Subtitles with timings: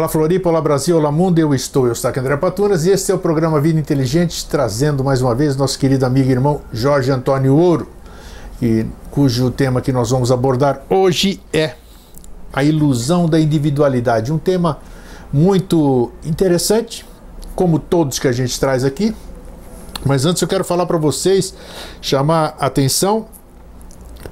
[0.00, 3.12] Olá Floripa, olá Brasil, olá mundo, eu estou, eu estou aqui André Patunas e este
[3.12, 7.10] é o programa Vida Inteligente, trazendo mais uma vez nosso querido amigo e irmão Jorge
[7.10, 7.86] Antônio Ouro,
[8.62, 11.74] e, cujo tema que nós vamos abordar hoje é
[12.50, 14.78] a ilusão da individualidade, um tema
[15.30, 17.04] muito interessante,
[17.54, 19.14] como todos que a gente traz aqui,
[20.02, 21.52] mas antes eu quero falar para vocês,
[22.00, 23.26] chamar atenção,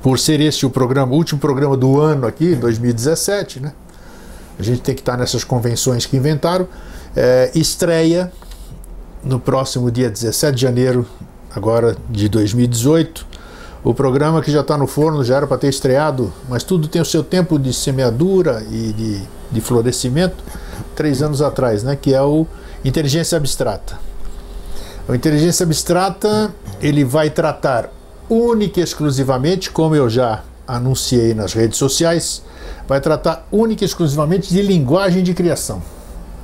[0.00, 3.74] por ser este o programa, o último programa do ano aqui, 2017, né?
[4.58, 6.66] A gente tem que estar nessas convenções que inventaram.
[7.14, 8.32] É, estreia
[9.22, 11.06] no próximo dia 17 de janeiro,
[11.54, 13.26] agora de 2018.
[13.84, 17.00] O programa que já está no forno já era para ter estreado, mas tudo tem
[17.00, 20.36] o seu tempo de semeadura e de, de florescimento,
[20.96, 21.96] três anos atrás, né?
[21.96, 22.46] Que é o
[22.84, 23.98] Inteligência Abstrata.
[25.08, 27.90] O Inteligência Abstrata ele vai tratar
[28.28, 32.42] única e exclusivamente, como eu já anunciei nas redes sociais,
[32.88, 35.82] vai tratar única e exclusivamente de linguagem de criação.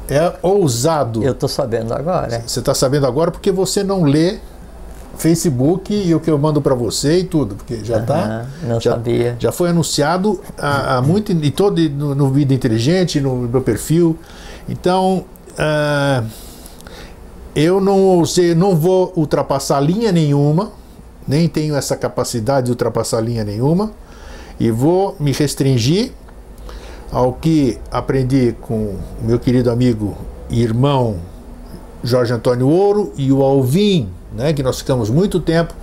[0.06, 1.24] É ousado.
[1.24, 2.42] Eu estou sabendo agora.
[2.46, 4.38] Você está sabendo agora porque você não lê
[5.16, 8.46] Facebook e o que eu mando para você e tudo, porque já está.
[8.62, 9.36] Uhum, não já, sabia.
[9.38, 14.18] Já foi anunciado há, há muito e todo no, no Vida Inteligente, no meu perfil.
[14.68, 16.26] Então, uh,
[17.56, 20.72] eu não, sei, não vou ultrapassar linha nenhuma,
[21.26, 23.92] nem tenho essa capacidade de ultrapassar linha nenhuma,
[24.60, 26.12] e vou me restringir
[27.10, 30.16] ao que aprendi com o meu querido amigo
[30.50, 31.16] e irmão
[32.02, 35.74] Jorge Antônio Ouro e o Alvin, né, que nós ficamos muito tempo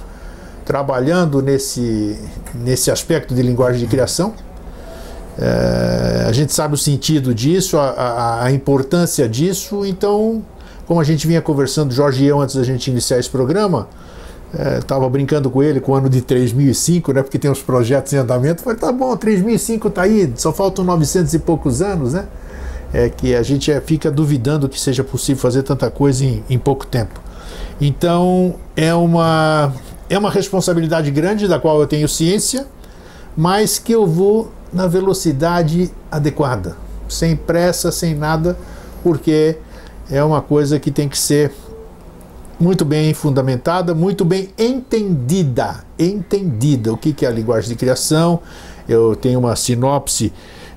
[0.66, 2.18] trabalhando nesse,
[2.54, 4.34] nesse aspecto de linguagem de criação.
[5.40, 10.44] É, a gente sabe o sentido disso, a, a, a, importância disso, então,
[10.86, 13.88] como a gente vinha conversando, Jorge e eu, antes da gente iniciar esse programa,
[14.80, 17.24] estava é, brincando com ele com o ano de 3005, né?
[17.24, 18.62] Porque tem uns projetos em andamento.
[18.62, 22.26] Falei, tá bom, 3005 tá aí, só faltam 900 e poucos anos, né?
[22.94, 26.60] É que a gente é, fica duvidando que seja possível fazer tanta coisa em, em
[26.60, 27.22] pouco tempo.
[27.80, 29.74] Então é uma
[30.10, 32.68] é uma responsabilidade grande da qual eu tenho ciência,
[33.36, 36.76] mas que eu vou na velocidade adequada,
[37.08, 38.58] sem pressa, sem nada,
[39.02, 39.58] porque
[40.10, 41.54] é uma coisa que tem que ser
[42.62, 45.84] muito bem fundamentada, muito bem entendida.
[45.98, 46.94] Entendida.
[46.94, 48.40] O que, que é a linguagem de criação?
[48.88, 50.32] Eu tenho uma sinopse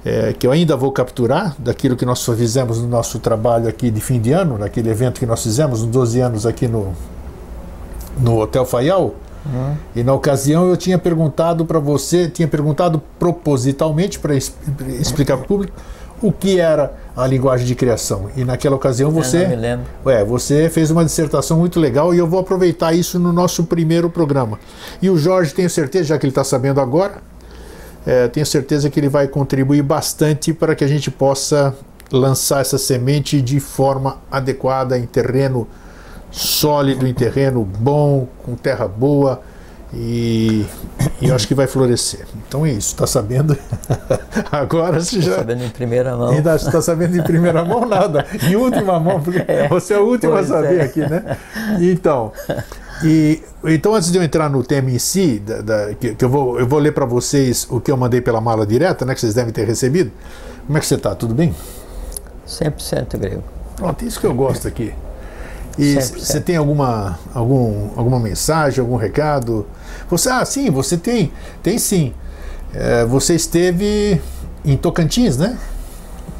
[0.05, 4.01] é, que eu ainda vou capturar daquilo que nós fizemos no nosso trabalho aqui de
[4.01, 6.93] fim de ano, naquele evento que nós fizemos, uns 12 anos aqui no,
[8.19, 9.15] no Hotel Fayal.
[9.45, 9.77] Uhum.
[9.95, 15.49] E na ocasião eu tinha perguntado para você, tinha perguntado propositalmente para explicar para o
[15.49, 15.75] público
[16.25, 18.31] o que era a linguagem de criação.
[18.35, 19.47] E naquela ocasião você,
[20.07, 24.09] é, você fez uma dissertação muito legal e eu vou aproveitar isso no nosso primeiro
[24.09, 24.59] programa.
[25.03, 27.17] E o Jorge, tenho certeza, já que ele está sabendo agora,
[28.07, 31.75] é, tenho certeza que ele vai contribuir bastante para que a gente possa
[32.11, 35.69] lançar essa semente de forma adequada em terreno
[36.31, 39.43] sólido, em terreno bom, com terra boa
[39.97, 40.67] e,
[41.21, 42.27] e eu acho que vai florescer.
[42.47, 43.57] Então é isso, está sabendo?
[44.51, 45.31] Agora você já.
[45.31, 46.31] Está sabendo em primeira mão.
[46.31, 48.27] Ainda está sabendo em primeira mão nada.
[48.43, 50.83] Em última mão, porque é, você é o último a saber é.
[50.83, 51.37] aqui, né?
[51.81, 52.33] Então,
[53.03, 56.29] e, então antes de eu entrar no tema em si, da, da, que, que, eu,
[56.29, 59.15] vou, eu vou ler para vocês o que eu mandei pela mala direta, né?
[59.15, 60.11] Que vocês devem ter recebido.
[60.67, 61.15] Como é que você está?
[61.15, 61.55] Tudo bem?
[62.47, 63.45] 100% grego.
[63.77, 64.93] Pronto, isso que eu gosto aqui.
[65.79, 69.67] E você tem alguma, algum, alguma mensagem, algum recado?
[70.17, 72.15] Você, ah, sim, você tem, tem sim.
[72.73, 74.21] É, você esteve
[74.65, 75.59] em Tocantins, né?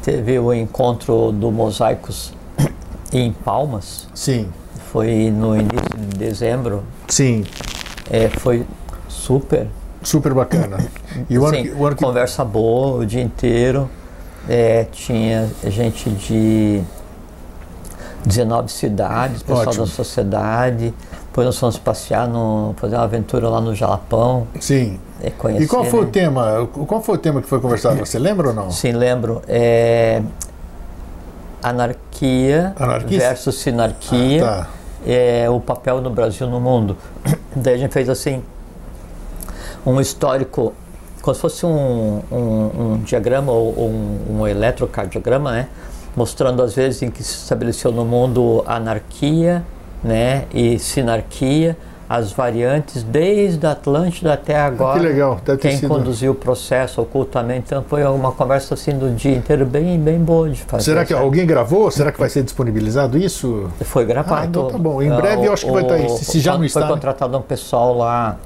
[0.01, 2.31] Teve o encontro do Mosaicos
[3.11, 4.07] em Palmas.
[4.15, 4.47] Sim.
[4.93, 6.83] Foi no início de dezembro.
[7.09, 7.43] Sim.
[8.09, 8.65] É, foi
[9.09, 9.67] super.
[10.01, 10.77] Super bacana.
[11.29, 13.89] E o, Sim, o conversa boa o dia inteiro.
[14.49, 16.81] É, tinha gente de
[18.25, 19.85] 19 cidades, pessoal Ótimo.
[19.85, 20.93] da sociedade.
[21.35, 24.47] Depois nós fomos passear, no, fazer uma aventura lá no Jalapão.
[24.57, 24.97] Sim.
[25.21, 26.07] É, conhecer, e qual foi né?
[26.07, 26.69] o tema?
[26.87, 27.97] Qual foi o tema que foi conversado?
[27.97, 28.71] Você lembra ou não?
[28.71, 29.41] Sim, lembro.
[29.45, 30.21] É,
[31.61, 33.27] anarquia Anarquista?
[33.27, 34.45] versus sinarquia.
[34.45, 34.67] Ah, tá.
[35.05, 36.95] é, o papel do Brasil no mundo.
[37.53, 38.41] Daí a gente fez assim
[39.85, 40.71] um histórico,
[41.21, 45.67] como se fosse um, um, um diagrama ou um, um eletrocardiograma, né?
[46.15, 49.65] mostrando as vezes em que se estabeleceu no mundo anarquia
[50.05, 51.75] né, e sinarquia,
[52.07, 54.97] as variantes desde a Atlântida até agora.
[54.97, 55.89] Ah, que legal, Deve quem sido...
[55.89, 57.63] conduziu o processo ocultamente.
[57.65, 60.83] Então foi uma conversa assim do dia inteiro bem, bem boa de fazer.
[60.83, 61.25] Será que sabe?
[61.25, 61.89] alguém gravou?
[61.89, 63.67] Será que vai ser disponibilizado isso?
[63.81, 64.35] Foi gravado.
[64.35, 65.01] Ah, então tá bom.
[65.01, 66.07] Em breve eu acho que vai estar aí.
[66.09, 66.81] Se já não está.
[66.81, 66.93] Foi né?
[66.93, 68.37] contratado um pessoal lá.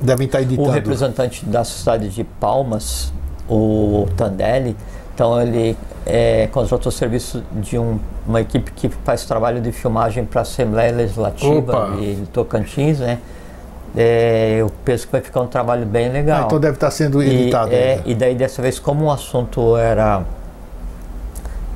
[0.00, 0.68] Devem estar editando.
[0.68, 3.12] O representante da cidade de Palmas,
[3.46, 4.74] o Tandelli,
[5.16, 5.74] Então ele
[6.04, 10.92] é, contratou serviço de um, uma equipe que faz trabalho de filmagem para a Assembleia
[10.92, 11.96] Legislativa Opa.
[11.96, 13.18] de Tocantins, né?
[13.96, 16.42] É, eu penso que vai ficar um trabalho bem legal.
[16.42, 17.72] Ah, então deve estar sendo editado.
[17.72, 20.22] E, é, e daí dessa vez, como o assunto era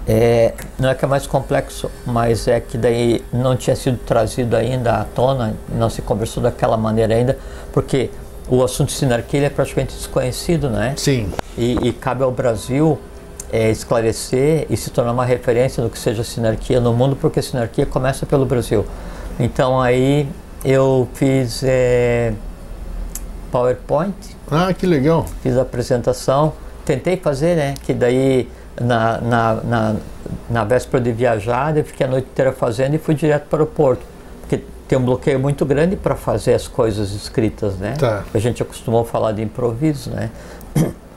[0.06, 4.54] é, não é que é mais complexo, mas é que daí não tinha sido trazido
[4.54, 7.38] ainda à tona, não se conversou daquela maneira ainda,
[7.72, 8.10] porque
[8.50, 10.92] o assunto de sinarquia é praticamente desconhecido, né?
[10.98, 11.32] Sim.
[11.56, 12.98] E, e cabe ao Brasil
[13.52, 17.42] é, esclarecer e se tornar uma referência do que seja sinarquia no mundo, porque a
[17.42, 18.84] sinarquia começa pelo Brasil.
[19.38, 20.28] Então aí
[20.64, 22.32] eu fiz é,
[23.50, 24.14] PowerPoint.
[24.50, 25.26] Ah, que legal.
[25.42, 26.52] Fiz a apresentação.
[26.84, 27.74] Tentei fazer, né?
[27.82, 28.48] Que daí
[28.80, 29.96] na, na, na,
[30.48, 33.66] na véspera de viajar, eu fiquei a noite inteira fazendo e fui direto para o
[33.66, 34.02] porto.
[34.40, 37.94] Porque tem um bloqueio muito grande para fazer as coisas escritas, né?
[37.98, 38.24] Tá.
[38.32, 40.30] A gente acostumou a falar de improviso, né?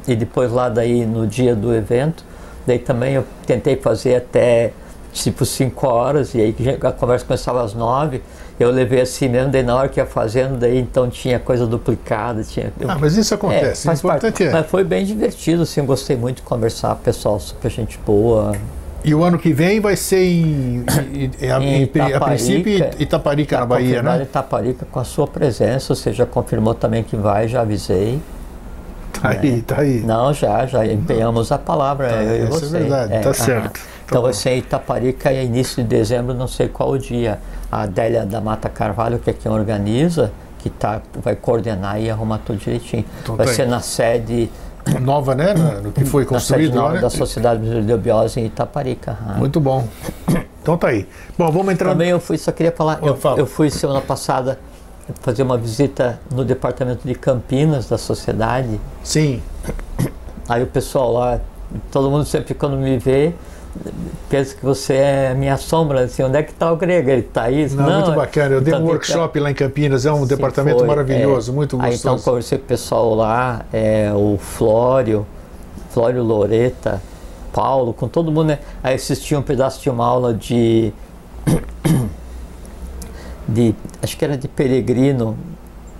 [0.07, 2.23] E depois lá daí no dia do evento,
[2.65, 4.71] daí também eu tentei fazer até
[5.11, 8.21] tipo 5 horas, e aí a conversa começava às 9
[8.59, 12.43] eu levei assim mesmo, daí na hora que ia fazendo, daí então tinha coisa duplicada.
[12.43, 14.51] Tinha, ah, mas isso acontece, é, faz parte, é.
[14.51, 18.55] Mas foi bem divertido, assim, eu gostei muito de conversar, pessoal super gente boa.
[19.03, 23.65] E o ano que vem vai ser em, em, em, em a princípio Itaparica, na
[23.65, 24.21] Bahia, né?
[24.21, 28.21] Itaparica com a sua presença, você já confirmou também que vai, já avisei.
[29.23, 29.39] Tá né?
[29.41, 29.99] aí, tá aí.
[30.01, 32.65] Não, já, já empenhamos a palavra, tá, eu você.
[32.65, 33.71] é verdade, é, tá certo.
[33.71, 34.23] Tá então bom.
[34.25, 37.39] vai ser em Itaparica e início de dezembro, não sei qual o dia
[37.71, 40.29] a Adélia da Mata Carvalho, que é quem organiza,
[40.59, 43.05] que tá, vai coordenar e arrumar tudo direitinho.
[43.21, 44.51] Então, vai tá ser na sede
[45.01, 45.53] nova, né?
[45.81, 47.01] No que foi construído na sede nova né?
[47.01, 49.17] da Sociedade Brasileira de Biose em Itaparica.
[49.37, 49.87] Muito bom.
[50.63, 51.05] Então tá aí.
[51.37, 51.89] Bom, vamos entrar.
[51.89, 54.57] Também eu fui, só queria falar, eu, eu fui semana passada
[55.21, 58.79] fazer uma visita no departamento de Campinas da sociedade.
[59.03, 59.41] Sim.
[60.47, 61.39] Aí o pessoal lá,
[61.91, 63.33] todo mundo sempre quando me vê,
[64.29, 67.09] penso que você é minha sombra, assim, onde é que está o grego?
[67.09, 67.67] Ele está aí?
[67.69, 70.79] Não, não, muito bacana, eu dei um workshop lá em Campinas, é um Sim, departamento
[70.79, 71.93] foi, maravilhoso, é, muito gostoso.
[71.93, 75.25] Aí então conversei com o pessoal lá, é, o Flório,
[75.89, 77.01] Flório Loreta,
[77.51, 78.59] Paulo, com todo mundo, né?
[78.83, 80.91] Aí assisti um pedaço de uma aula de,
[83.53, 85.37] de acho que era de Peregrino,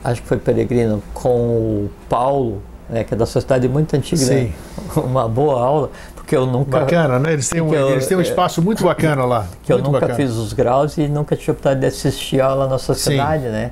[0.03, 4.51] acho que foi Peregrino, com o Paulo, né, que é da sociedade muito antiga, né?
[4.97, 6.79] uma boa aula, porque eu nunca.
[6.79, 7.33] Bacana, né?
[7.33, 9.47] Eles têm um, eu, eles têm um espaço muito bacana lá.
[9.63, 10.15] Que eu nunca bacana.
[10.15, 13.49] fiz os graus e nunca tive oportunidade de assistir aula na sociedade, Sim.
[13.49, 13.71] né?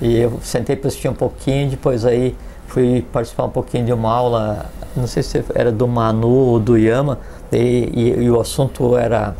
[0.00, 2.36] E eu sentei para assistir um pouquinho, depois aí
[2.66, 6.76] fui participar um pouquinho de uma aula, não sei se era do Manu ou do
[6.76, 7.18] Yama,
[7.52, 7.56] e,
[7.94, 9.34] e, e o assunto era,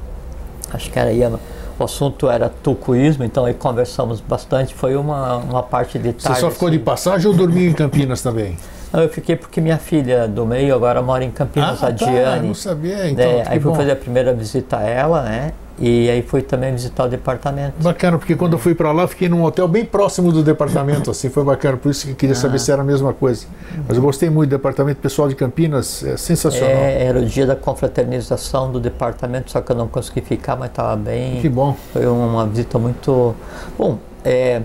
[0.73, 1.41] acho que era Yama,
[1.83, 6.39] o assunto era tucuísmo, então aí conversamos bastante, foi uma, uma parte de tarde.
[6.39, 6.79] Você só ficou assim.
[6.79, 8.57] de passagem ou dormiu em Campinas também?
[8.93, 12.11] Não, eu fiquei porque minha filha do meio agora mora em Campinas, ah, a tá,
[12.11, 12.47] Diane.
[12.47, 13.25] não sabia, então.
[13.25, 13.77] É, aí fui bom.
[13.77, 15.53] fazer a primeira visita a ela, né?
[15.79, 17.83] E aí fui também visitar o departamento.
[17.83, 21.31] Bacana, porque quando eu fui para lá, fiquei num hotel bem próximo do departamento, assim,
[21.31, 22.59] foi bacana, por isso que eu queria saber ah.
[22.59, 23.47] se era a mesma coisa.
[23.89, 26.77] Mas eu gostei muito do departamento pessoal de Campinas, é sensacional.
[26.77, 30.69] É, era o dia da confraternização do departamento, só que eu não consegui ficar, mas
[30.69, 31.41] estava bem.
[31.41, 31.75] Que bom.
[31.93, 33.35] Foi uma visita muito.
[33.79, 34.61] Bom, é,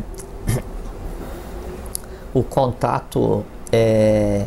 [2.34, 4.46] o contato é,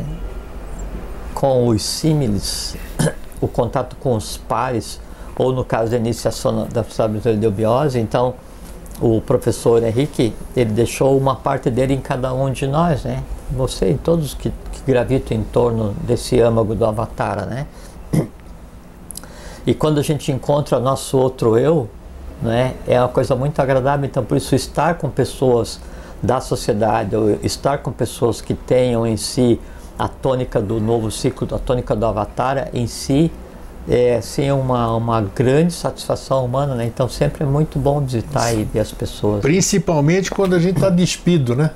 [1.33, 2.75] com os símiles,
[3.41, 4.99] o contato com os pares,
[5.35, 8.35] ou no caso da iniciação da Sociedade de Eubiose, então
[8.99, 13.23] o professor Henrique, ele deixou uma parte dele em cada um de nós, né?
[13.49, 17.65] Você e todos que, que gravitam em torno desse âmago do Avatar, né?
[19.65, 21.87] E quando a gente encontra nosso outro eu,
[22.41, 24.05] né, é uma coisa muito agradável.
[24.05, 25.79] Então, por isso, estar com pessoas
[26.21, 29.59] da sociedade, ou estar com pessoas que tenham em si
[29.97, 33.31] a tônica do novo ciclo, a tônica do Avatar em si,
[33.87, 36.85] é sim uma, uma grande satisfação humana, né?
[36.85, 39.41] Então sempre é muito bom visitar e ver as pessoas.
[39.41, 41.71] Principalmente quando a gente está despido, né?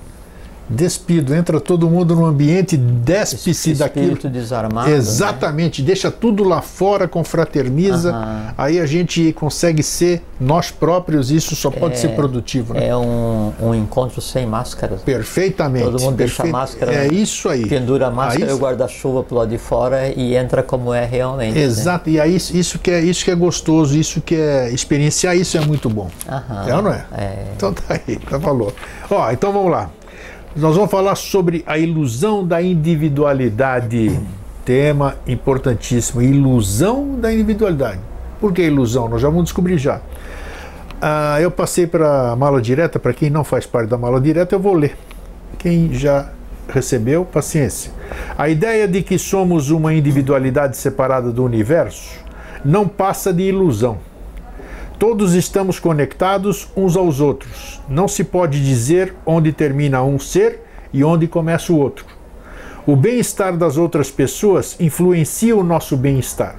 [0.68, 4.18] Despido, entra todo mundo no ambiente, despe-se daquilo.
[4.30, 4.90] desarmado.
[4.90, 5.88] Exatamente, né?
[5.88, 8.54] deixa tudo lá fora, confraterniza, uhum.
[8.58, 12.74] aí a gente consegue ser nós próprios, isso só pode é, ser produtivo.
[12.74, 12.88] Né?
[12.88, 15.02] É um, um, encontro sem máscaras.
[15.02, 15.86] Perfeitamente.
[15.86, 16.42] Todo mundo perfeito.
[16.42, 16.94] deixa a máscara.
[16.94, 17.68] É isso aí.
[17.68, 21.06] Pendura a máscara aí, e o guarda-chuva pro lado de fora e entra como é
[21.06, 21.56] realmente.
[21.56, 21.62] Né?
[21.62, 22.16] Exato, né?
[22.16, 25.62] e aí isso que, é, isso que é gostoso, isso que é experienciar, isso é
[25.62, 26.10] muito bom.
[26.28, 26.68] Uhum.
[26.68, 27.06] É ou não é?
[27.14, 27.46] é?
[27.56, 28.74] Então tá aí, tá falou.
[29.10, 29.90] Ó, então vamos lá.
[30.56, 34.18] Nós vamos falar sobre a ilusão da individualidade.
[34.64, 38.00] Tema importantíssimo: ilusão da individualidade.
[38.40, 39.10] Por que ilusão?
[39.10, 40.00] Nós já vamos descobrir já.
[41.02, 44.56] Ah, eu passei para a mala direta, para quem não faz parte da mala direta,
[44.56, 44.98] eu vou ler.
[45.60, 46.30] Quem já
[46.70, 47.92] recebeu, paciência.
[48.38, 52.18] A ideia de que somos uma individualidade separada do universo
[52.64, 53.98] não passa de ilusão.
[54.98, 57.82] Todos estamos conectados uns aos outros.
[57.90, 60.62] Não se pode dizer onde termina um ser
[60.94, 62.06] e onde começa o outro.
[62.88, 66.56] O bem-estar das outras pessoas influencia o nosso bem-estar.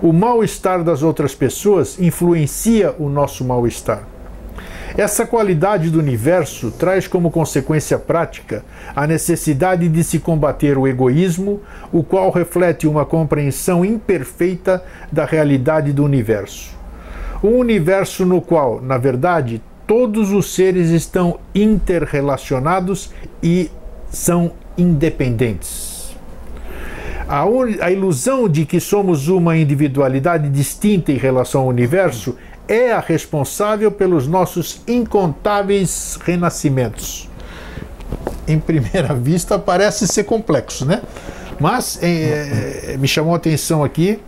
[0.00, 4.06] O mal-estar das outras pessoas influencia o nosso mal-estar.
[4.96, 8.64] Essa qualidade do universo traz como consequência prática
[8.94, 15.92] a necessidade de se combater o egoísmo, o qual reflete uma compreensão imperfeita da realidade
[15.92, 16.73] do universo.
[17.44, 23.10] Um universo no qual, na verdade, todos os seres estão interrelacionados
[23.42, 23.70] e
[24.10, 26.16] são independentes.
[27.28, 27.42] A,
[27.82, 32.34] a, ilusão de que somos uma individualidade distinta em relação ao universo
[32.66, 37.28] é a responsável pelos nossos incontáveis renascimentos.
[38.48, 41.02] Em primeira vista, parece ser complexo, né?
[41.60, 44.18] Mas é, é, me chamou a atenção aqui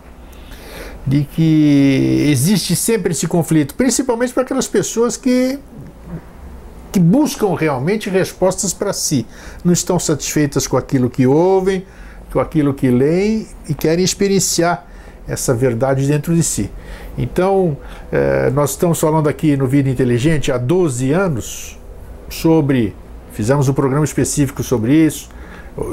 [1.07, 5.59] de que existe sempre esse conflito, principalmente para aquelas pessoas que
[6.93, 9.27] que buscam realmente respostas para si,
[9.63, 11.85] não estão satisfeitas com aquilo que ouvem,
[12.33, 14.87] com aquilo que leem e querem experienciar
[15.29, 16.71] essa verdade dentro de si.
[17.19, 17.77] Então,
[18.11, 21.79] eh, nós estamos falando aqui no Vida Inteligente há 12 anos
[22.31, 22.95] sobre.
[23.33, 25.29] Fizemos um programa específico sobre isso,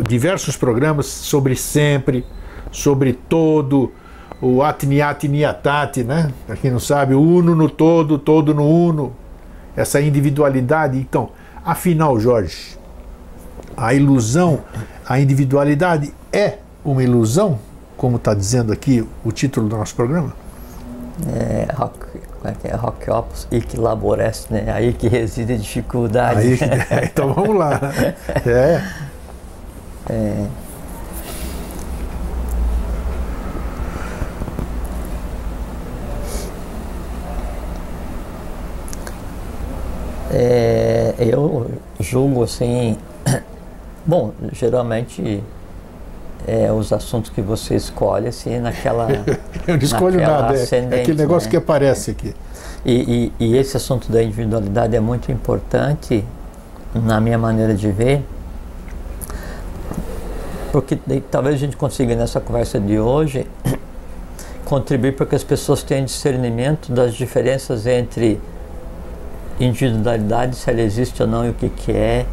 [0.07, 2.25] diversos programas sobre sempre,
[2.71, 3.91] sobre todo,
[4.43, 6.31] o Atniat Niatati, né?
[6.45, 9.13] Para quem não sabe, o uno no todo, todo no uno,
[9.75, 10.97] essa individualidade.
[10.97, 11.29] Então,
[11.63, 12.77] afinal, Jorge,
[13.77, 14.61] a ilusão,
[15.05, 17.59] a individualidade é uma ilusão,
[17.95, 20.33] como está dizendo aqui o título do nosso programa?
[21.27, 21.99] é, rock,
[22.39, 22.75] como é que é?
[22.75, 24.71] Rock opus e que laboreste, né?
[24.73, 26.39] Aí que reside a dificuldade.
[26.39, 26.59] Aí,
[27.05, 27.79] então vamos lá.
[28.45, 28.83] É.
[30.09, 30.45] é.
[40.35, 42.97] É, eu julgo assim,
[44.03, 45.43] bom, geralmente
[46.47, 49.07] é, os assuntos que você escolhe assim naquela
[49.67, 51.51] eu não escolho nada é, aquele negócio né?
[51.51, 52.33] que aparece aqui
[52.83, 56.25] e, e, e, esse assunto da individualidade é muito importante
[56.93, 58.25] na minha maneira de ver
[60.71, 60.97] porque
[61.29, 63.47] talvez a gente consiga nessa conversa de hoje
[64.65, 68.41] contribuir para que as pessoas tenham discernimento das diferenças entre
[69.59, 72.25] individualidade se ela existe ou não e o que, que é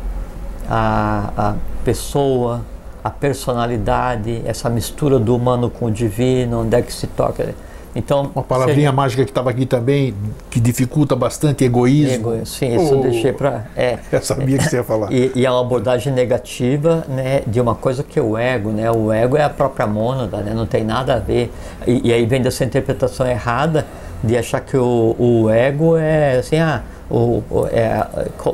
[0.69, 2.63] a, a pessoa
[3.03, 7.55] a personalidade, essa mistura do humano com o divino, onde é que se toca.
[7.95, 10.15] Então, uma palavrinha mágica que estava aqui também,
[10.49, 12.35] que dificulta bastante, egoísmo.
[12.35, 13.67] Ego, sim, isso oh, eu deixei para.
[13.75, 15.11] É, eu sabia que você ia falar.
[15.11, 18.71] E, e, é uma abordagem negativa né, de uma coisa que é o ego.
[18.71, 18.89] Né?
[18.93, 20.55] O ego é a própria mônada, né?
[20.55, 21.51] não tem nada a ver.
[21.85, 23.85] E, e aí vem dessa interpretação errada
[24.23, 28.07] de achar que o, o ego é assim, ah, o, o é,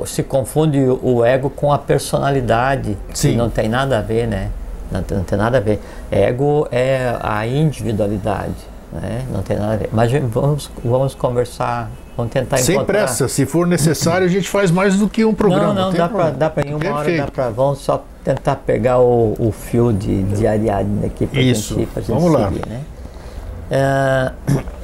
[0.06, 3.30] se confunde o ego com a personalidade, Sim.
[3.30, 4.50] que não tem nada a ver, né?
[4.90, 5.80] Não, não, tem nada a ver.
[6.10, 8.54] Ego é a individualidade,
[8.92, 9.24] né?
[9.30, 9.90] Não tem nada a ver.
[9.92, 13.00] Mas vamos, vamos conversar, vamos tentar Sem encontrar...
[13.00, 15.74] pressa, se for necessário a gente faz mais do que um programa.
[15.74, 17.20] Não, não, dá para dá em uma Perfeito.
[17.20, 21.40] hora, dá para vamos só tentar pegar o, o fio de, de Ariadne aqui para
[21.40, 22.66] Isso, gente, pra gente vamos seguir, lá.
[22.66, 22.80] né?
[23.68, 24.60] Uh,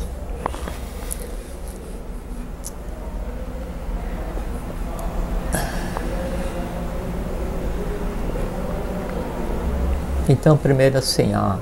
[10.32, 11.56] Então, primeiro assim, ó,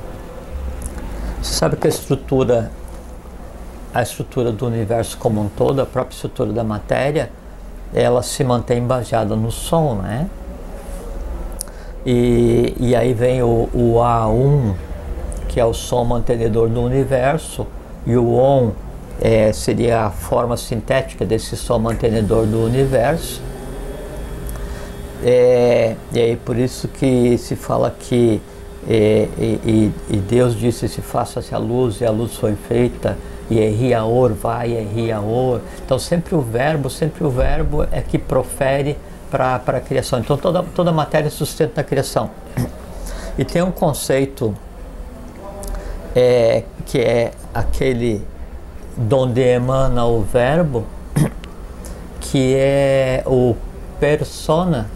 [1.42, 2.70] você sabe que a estrutura,
[3.92, 7.32] a estrutura do universo como um todo, a própria estrutura da matéria,
[7.92, 10.30] ela se mantém baseada no som, né?
[12.06, 14.74] E, e aí vem o, o A1,
[15.48, 17.66] que é o som mantenedor do universo,
[18.06, 18.70] e o ON
[19.20, 23.42] é, seria a forma sintética desse som mantenedor do universo.
[25.24, 28.40] É, e aí por isso que se fala que
[28.88, 33.16] e, e, e, Deus disse se faça-se a luz e a luz foi feita
[33.50, 35.60] e Erriaor vai, Erriaor.
[35.84, 38.96] Então sempre o verbo, sempre o verbo é que profere
[39.30, 40.18] para a criação.
[40.18, 42.30] Então toda, toda matéria sustenta a criação.
[43.36, 44.54] E tem um conceito
[46.14, 48.26] é, que é aquele
[48.96, 50.84] donde emana o verbo,
[52.20, 53.54] que é o
[53.98, 54.88] persona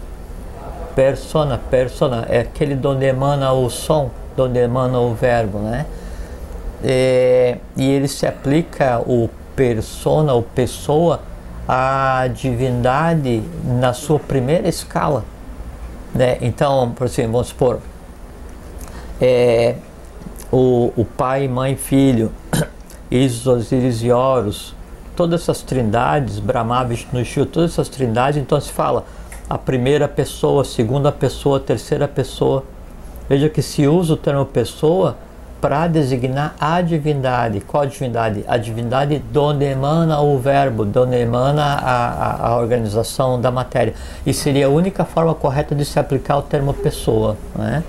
[0.95, 5.85] persona, persona, é aquele onde emana o som, onde emana o verbo, né?
[6.83, 11.21] É, e ele se aplica o persona, o pessoa,
[11.67, 15.25] à divindade na sua primeira escala.
[16.13, 16.37] Né?
[16.41, 17.79] Então, por exemplo, vamos supor,
[19.19, 19.75] é,
[20.51, 22.31] o, o pai, mãe, filho,
[23.09, 24.75] Isis, Osíris e Horus,
[25.15, 29.05] todas essas trindades, Brahma, Vishnu e todas essas trindades, então se fala
[29.49, 32.63] a primeira pessoa, a segunda pessoa, a terceira pessoa.
[33.29, 35.17] Veja que se usa o termo pessoa
[35.61, 37.61] para designar a divindade.
[37.61, 38.43] Qual divindade?
[38.47, 43.93] A divindade donde emana o verbo, donde emana a, a, a, organização da matéria.
[44.25, 47.35] E seria a única forma correta de se aplicar o termo pessoa.
[47.55, 47.83] Né?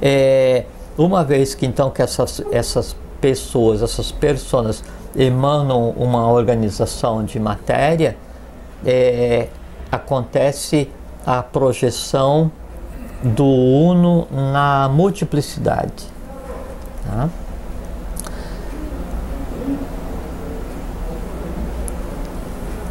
[0.00, 0.64] É,
[0.96, 4.84] uma vez que então que essas, essas pessoas, essas pessoas
[5.16, 8.16] emanam uma organização de matéria,
[8.86, 9.48] é,
[9.94, 10.90] acontece
[11.26, 12.50] a projeção
[13.22, 16.06] do uno na multiplicidade.
[17.06, 17.28] Tá?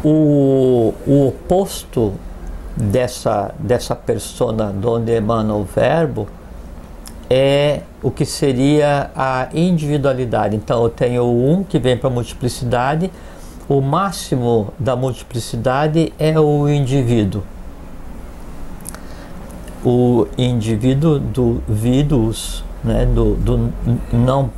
[0.02, 2.12] O, o oposto
[2.76, 6.28] dessa, dessa persona onde emana o verbo
[7.30, 10.56] é o que seria a individualidade.
[10.56, 13.10] Então eu tenho o um que vem para a multiplicidade,
[13.68, 17.42] o máximo da multiplicidade é o indivíduo.
[19.84, 23.72] O indivíduo do vidus, né, do, do
[24.12, 24.50] não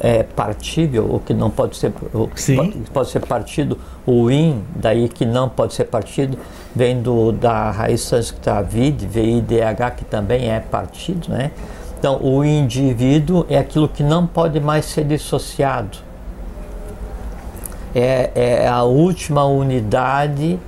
[0.00, 1.92] é, partível, o que não pode ser,
[2.34, 2.84] Sim.
[2.92, 6.36] pode ser partido, o in, daí que não pode ser partido,
[6.74, 11.50] vem do, da raiz sânscrita vid, VIDH, que também é partido, né?
[11.98, 15.96] Então, o indivíduo é aquilo que não pode mais ser dissociado.
[17.94, 20.58] É, é a última unidade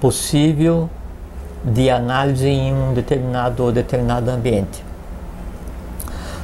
[0.00, 0.88] possível
[1.64, 4.82] de análise em um determinado, determinado ambiente.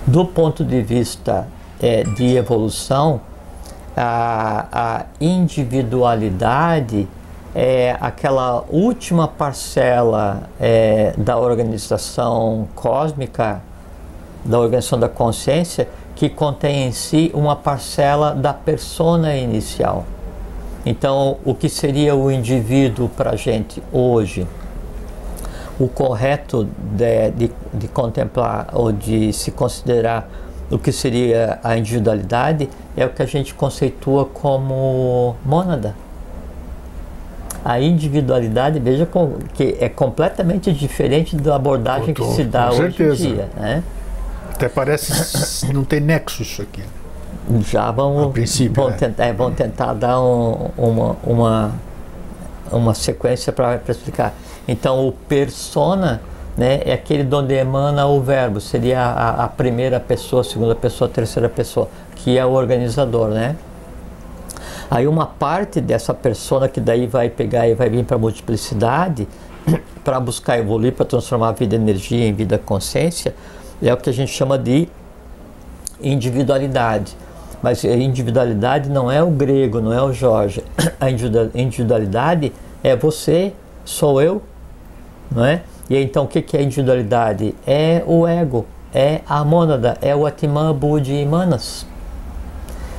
[0.07, 1.49] Do ponto de vista
[1.81, 3.21] é, de evolução,
[3.97, 7.09] a, a individualidade
[7.55, 13.63] é aquela última parcela é, da organização cósmica
[14.45, 20.05] da organização da consciência que contém em si uma parcela da persona inicial.
[20.85, 24.47] Então, o que seria o indivíduo para a gente hoje?
[25.79, 30.29] O correto de, de, de, contemplar ou de se considerar
[30.71, 35.95] o que seria a individualidade é o que a gente conceitua como mônada.
[37.65, 39.07] A individualidade, veja
[39.55, 43.49] que é completamente diferente da abordagem que se dá hoje em dia.
[43.57, 43.83] Né?
[44.51, 46.83] Até parece não tem nexo isso aqui.
[47.65, 48.33] Já vão,
[48.73, 48.93] vão, é.
[48.93, 51.73] tentar, é, vão tentar dar um, uma, uma,
[52.71, 54.35] uma sequência para explicar.
[54.67, 56.21] Então, o persona
[56.59, 61.49] né, é aquele onde emana o verbo, seria a, a, primeira pessoa, segunda pessoa, terceira
[61.49, 63.57] pessoa, que é o organizador, né?
[64.91, 69.29] Aí uma parte dessa persona que daí vai pegar e vai vir para a multiplicidade,
[70.03, 73.35] para buscar evoluir, para transformar a vida em energia em vida consciência,
[73.81, 74.89] é o que a gente chama de
[76.03, 77.17] individualidade.
[77.63, 80.63] Mas a individualidade não é o grego, não é o Jorge.
[81.01, 83.53] A individualidade é você,
[83.85, 84.43] sou eu,
[85.31, 85.63] não é?
[85.91, 87.55] E então o que é individualidade?
[87.67, 91.87] É o ego, é a mônada, é o Atman, Budi e Manas.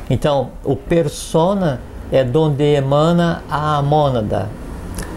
[0.09, 1.79] Então, o persona
[2.11, 4.49] é onde emana a mônada.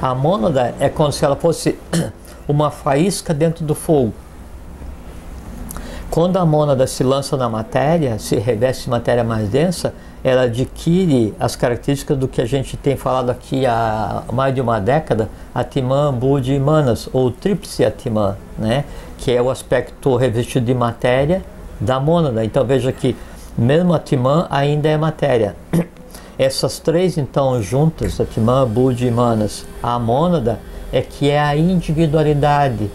[0.01, 1.79] A mônada é como se ela fosse
[2.47, 4.13] uma faísca dentro do fogo.
[6.13, 11.33] Quando a mônada se lança na matéria, se reveste de matéria mais densa, ela adquire
[11.41, 16.13] as características do que a gente tem falado aqui há mais de uma década, Atman,
[16.13, 18.85] Budi e Manas, ou Tríplice Atman, né?
[19.17, 21.43] que é o aspecto revestido de matéria
[21.81, 22.45] da mônada.
[22.45, 23.17] Então veja que
[23.57, 25.57] mesmo Atman ainda é matéria.
[26.39, 30.61] Essas três então juntas, Atman, Budi e Manas, a mônada
[30.93, 32.91] é que é a individualidade,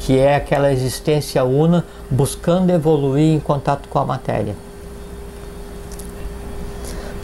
[0.00, 4.56] que é aquela existência una buscando evoluir em contato com a matéria.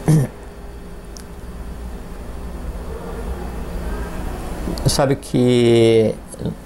[4.85, 6.15] Sabe que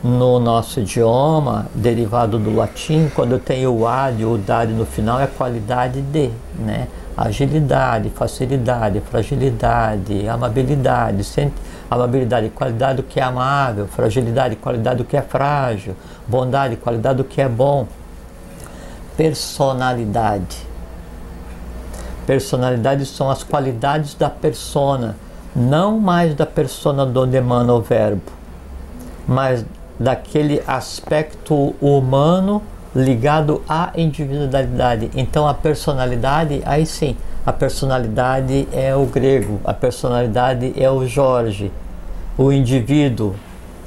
[0.03, 5.19] no nosso idioma, derivado do latim, quando tem o ad ou o dade no final,
[5.19, 6.89] é qualidade de, né?
[7.15, 11.23] Agilidade, facilidade, fragilidade, amabilidade,
[11.91, 15.95] amabilidade, qualidade do que é amável, fragilidade, qualidade do que é frágil,
[16.27, 17.87] bondade, qualidade do que é bom
[19.21, 20.57] personalidade.
[22.25, 25.15] Personalidade são as qualidades da persona,
[25.55, 28.31] não mais da persona onde emana o verbo,
[29.27, 29.65] mas
[29.99, 32.63] daquele aspecto humano
[32.95, 35.11] ligado à individualidade.
[35.15, 41.71] Então a personalidade, aí sim, a personalidade é o grego, a personalidade é o Jorge,
[42.37, 43.35] o indivíduo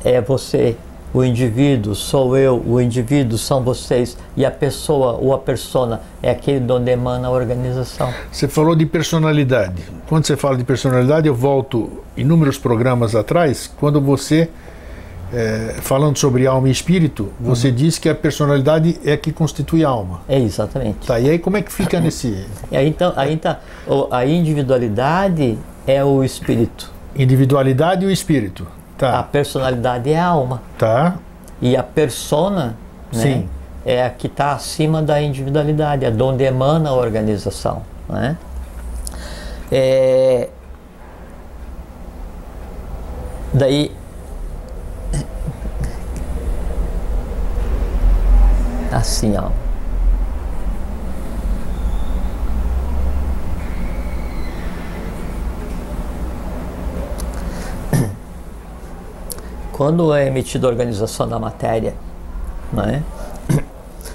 [0.05, 0.77] é você,
[1.13, 6.31] o indivíduo sou eu, o indivíduo são vocês e a pessoa ou a persona é
[6.31, 8.13] aquele de onde emana a organização.
[8.33, 9.83] Você falou de personalidade.
[10.09, 14.49] Quando você fala de personalidade, eu volto inúmeros programas atrás, quando você
[15.33, 17.75] é, falando sobre alma e espírito, você uhum.
[17.75, 20.21] diz que a personalidade é que constitui a alma.
[20.29, 21.07] É exatamente.
[21.07, 22.45] Tá, e aí como é que fica nesse.
[22.71, 23.61] Aí, então, aí tá,
[24.11, 26.94] a individualidade é o espírito.
[27.17, 28.67] Individualidade e o espírito.
[28.99, 29.19] Tá.
[29.19, 30.63] A personalidade é a alma.
[30.79, 31.17] Tá.
[31.61, 32.77] E a persona
[33.13, 33.49] né, Sim.
[33.85, 37.83] é a que está acima da individualidade, é de onde emana a organização.
[38.09, 38.37] Né?
[39.71, 40.49] É...
[43.53, 43.93] Daí
[48.95, 49.51] assim, ó.
[59.75, 61.95] Quando é emitida a organização da matéria,
[62.73, 63.03] né?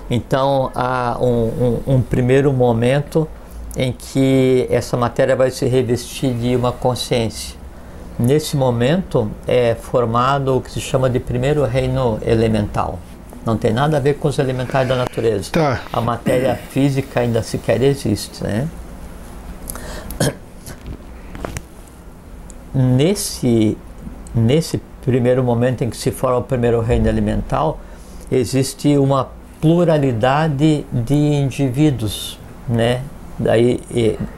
[0.09, 3.27] então há um, um, um primeiro momento
[3.75, 7.57] em que essa matéria vai se revestir de uma consciência.
[8.17, 12.97] Nesse momento é formado o que se chama de primeiro reino elemental.
[13.45, 15.51] Não tem nada a ver com os elementares da natureza.
[15.51, 15.81] Tá.
[15.91, 18.65] A matéria física ainda sequer existe, né?
[22.73, 23.77] Nesse,
[24.33, 27.79] nesse primeiro momento em que se forma o primeiro reino elemental,
[28.31, 29.29] existe uma
[29.61, 33.01] pluralidade de indivíduos, né?
[33.37, 33.79] Daí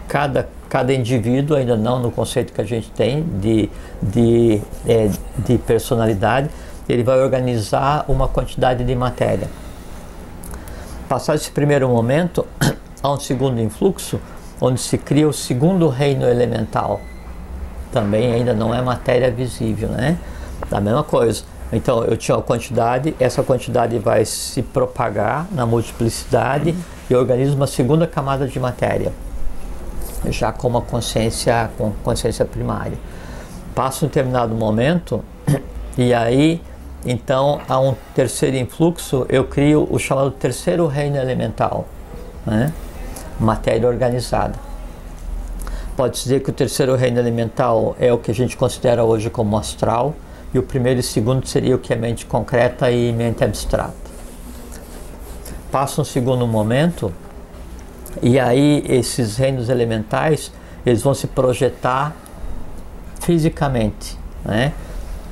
[0.08, 3.70] cada cada indivíduo ainda não no conceito que a gente tem de
[4.02, 6.50] de, é, de personalidade,
[6.88, 9.48] ele vai organizar uma quantidade de matéria.
[11.10, 12.48] Passado esse primeiro momento,
[13.04, 14.20] há um segundo influxo,
[14.62, 17.02] onde se cria o segundo reino elemental.
[17.92, 20.18] Também ainda não é matéria visível, né?
[20.72, 21.44] Da mesma coisa.
[21.72, 26.76] Então, eu tinha uma quantidade, essa quantidade vai se propagar na multiplicidade
[27.10, 29.14] e organiza uma segunda camada de matéria,
[30.30, 32.98] já com uma consciência, com consciência primária.
[33.76, 35.24] Passa um determinado momento
[35.98, 36.62] e aí
[37.06, 41.88] então, há um terceiro influxo, eu crio o chamado terceiro reino elemental,
[42.46, 42.72] né?
[43.40, 44.54] matéria organizada.
[45.98, 49.58] Pode-se dizer que o terceiro reino elemental é o que a gente considera hoje como
[49.58, 50.14] astral,
[50.54, 53.94] e o primeiro e segundo seria o que é mente concreta e mente abstrata.
[55.72, 57.14] Passa um segundo momento,
[58.22, 60.52] e aí esses reinos elementais
[60.86, 62.16] eles vão se projetar
[63.22, 64.18] fisicamente.
[64.44, 64.74] Né?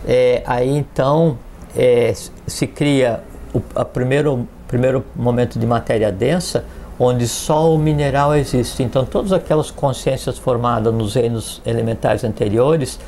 [0.07, 1.37] É, aí então
[1.75, 2.13] é,
[2.47, 3.21] se cria
[3.53, 6.63] o primeiro, primeiro momento de matéria densa,
[6.99, 8.83] onde só o mineral existe.
[8.83, 12.99] Então, todas aquelas consciências formadas nos reinos elementares anteriores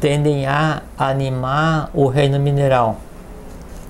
[0.00, 2.96] tendem a animar o reino mineral.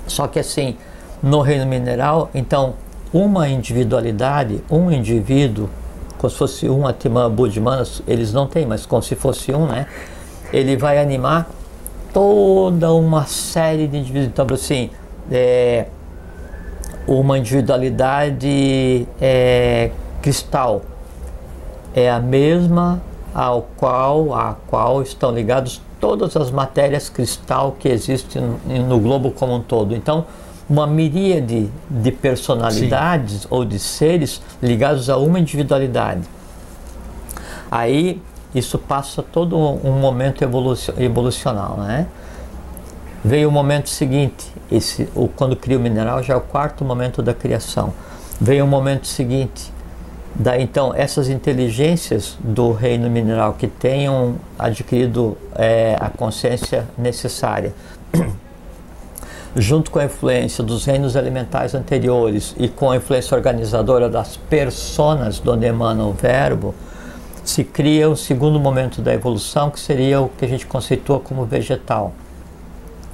[0.06, 0.76] Só que assim,
[1.22, 2.74] no reino mineral, então,
[3.12, 5.68] uma individualidade, um indivíduo,
[6.16, 9.86] como se fosse um Atman Budimana, eles não têm, mas como se fosse um, né?
[10.52, 11.48] Ele vai animar
[12.12, 14.28] toda uma série de indivíduos.
[14.28, 14.90] Então, assim,
[15.30, 15.86] é,
[17.06, 19.90] uma individualidade é,
[20.20, 20.82] cristal
[21.94, 23.00] é a mesma
[23.34, 29.54] ao qual a qual estão ligados todas as matérias cristal que existem no globo como
[29.54, 29.94] um todo.
[29.94, 30.26] Então,
[30.68, 33.48] uma miríade de personalidades Sim.
[33.50, 36.22] ou de seres ligados a uma individualidade.
[37.70, 38.20] Aí
[38.54, 40.42] isso passa todo um momento
[40.98, 42.06] evolucional, né?
[43.24, 47.34] Veio o momento seguinte, esse, quando cria o mineral já é o quarto momento da
[47.34, 47.92] criação.
[48.40, 49.72] Veio o momento seguinte,
[50.34, 57.72] da então essas inteligências do reino mineral que tenham adquirido é, a consciência necessária,
[59.56, 65.40] junto com a influência dos reinos elementares anteriores e com a influência organizadora das personas
[65.40, 66.74] de onde emana o verbo,
[67.44, 71.46] se cria um segundo momento da evolução que seria o que a gente conceitua como
[71.46, 72.12] vegetal.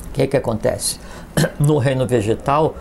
[0.09, 0.99] O que, que acontece?
[1.59, 2.75] No reino vegetal,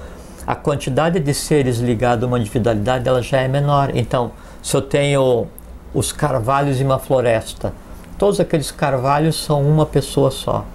[0.46, 3.92] a quantidade de seres ligados a uma individualidade ela já é menor.
[3.96, 5.48] Então, se eu tenho
[5.94, 7.74] os carvalhos em uma floresta,
[8.18, 10.66] todos aqueles carvalhos são uma pessoa só.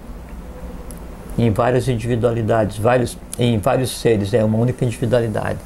[1.37, 5.59] Em várias individualidades, vários, em vários seres, é uma única individualidade.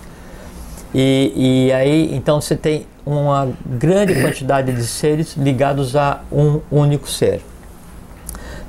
[0.94, 1.32] E,
[1.68, 7.40] e aí, então você tem uma grande quantidade de seres ligados a um único ser.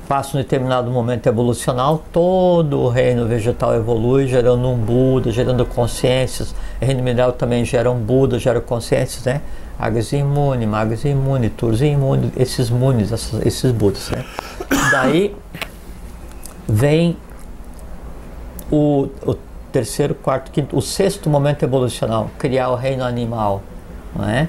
[0.08, 6.54] Passa um determinado momento evolucional, todo o reino vegetal evolui, gerando um Buda, gerando consciências.
[6.80, 9.40] O reino mineral também gera um Buda, gera consciências, né?
[9.78, 14.24] Águas imune, magos imune, Turs imune, esses munes, esses, esses Budas, né?
[14.92, 15.34] Daí
[16.68, 17.16] vem
[18.70, 19.34] o, o
[19.72, 23.62] terceiro, quarto, quinto, o sexto momento evolucional, criar o reino animal,
[24.14, 24.48] não é?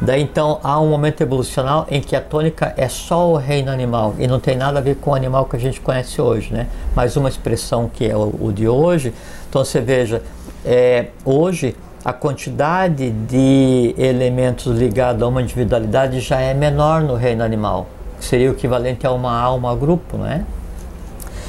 [0.00, 4.14] Daí então há um momento evolucional em que a tônica é só o reino animal
[4.18, 6.66] e não tem nada a ver com o animal que a gente conhece hoje, né?
[6.94, 9.14] Mais uma expressão que é o, o de hoje.
[9.48, 10.22] Então você veja,
[10.64, 17.42] é, hoje a quantidade de elementos ligados a uma individualidade já é menor no reino
[17.42, 17.86] animal,
[18.18, 20.44] que seria o equivalente a uma alma grupo, né?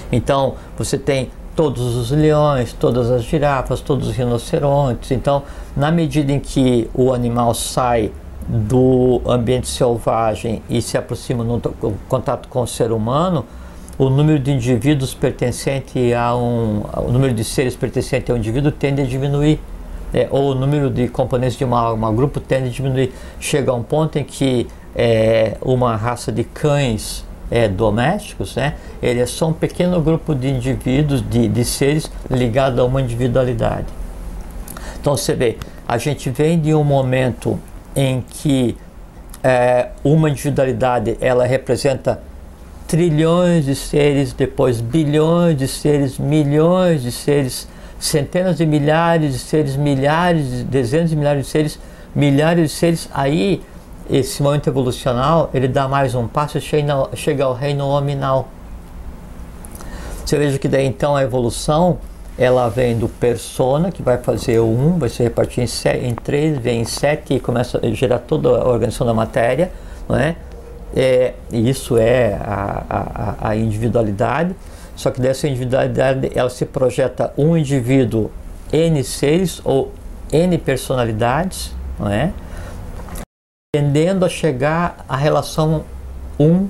[0.10, 5.12] Então você tem todos os leões, todas as girafas, todos os rinocerontes.
[5.12, 5.44] Então,
[5.76, 8.12] na medida em que o animal sai
[8.48, 11.60] do ambiente selvagem e se aproxima no
[12.08, 13.46] contato com o ser humano,
[13.98, 18.72] o número de indivíduos pertencente a um, o número de seres pertencente a um indivíduo
[18.72, 19.60] tende a diminuir,
[20.14, 23.12] é, ou o número de componentes de uma, uma grupo tende a diminuir.
[23.40, 29.20] Chega a um ponto em que é, uma raça de cães é, domésticos, né, ele
[29.20, 33.88] é só um pequeno grupo de indivíduos, de, de seres ligados a uma individualidade.
[35.00, 35.58] Então você vê,
[35.88, 37.60] a gente vem de um momento
[37.98, 38.78] em que
[39.44, 42.22] é, uma individualidade ela representa
[42.88, 47.68] trilhões de seres, depois bilhões de seres, milhões de seres,
[48.00, 51.80] centenas de milhares de seres, milhares, dezenas de milhares de seres,
[52.16, 53.64] milhares de seres, aí
[54.10, 58.48] esse momento evolucional ele dá mais um passo e chega, ao reino nominal.
[60.24, 61.98] Você veja que daí então a evolução
[62.38, 66.14] ela vem do persona, que vai fazer o 1, vai se repartir em, 7, em
[66.14, 69.72] 3, vem em 7 e começa a gerar toda a organização da matéria,
[70.08, 70.36] não é?
[70.96, 74.56] é isso é a, a, a, individualidade,
[74.96, 78.32] só que dessa individualidade ela se projeta um indivíduo
[78.72, 79.92] N seres ou
[80.32, 82.32] N personalidades, não é?
[83.76, 85.84] Tendendo a chegar à relação
[86.40, 86.68] 1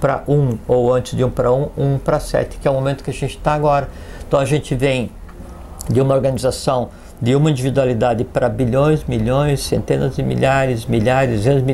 [0.00, 3.04] para 1, ou antes de 1 para 1, 1 para 7, que é o momento
[3.04, 3.88] que a gente está agora.
[4.28, 5.10] Então a gente vem
[5.88, 11.64] de uma organização, de uma individualidade para bilhões, milhões, centenas de milhares, milhares, dezenas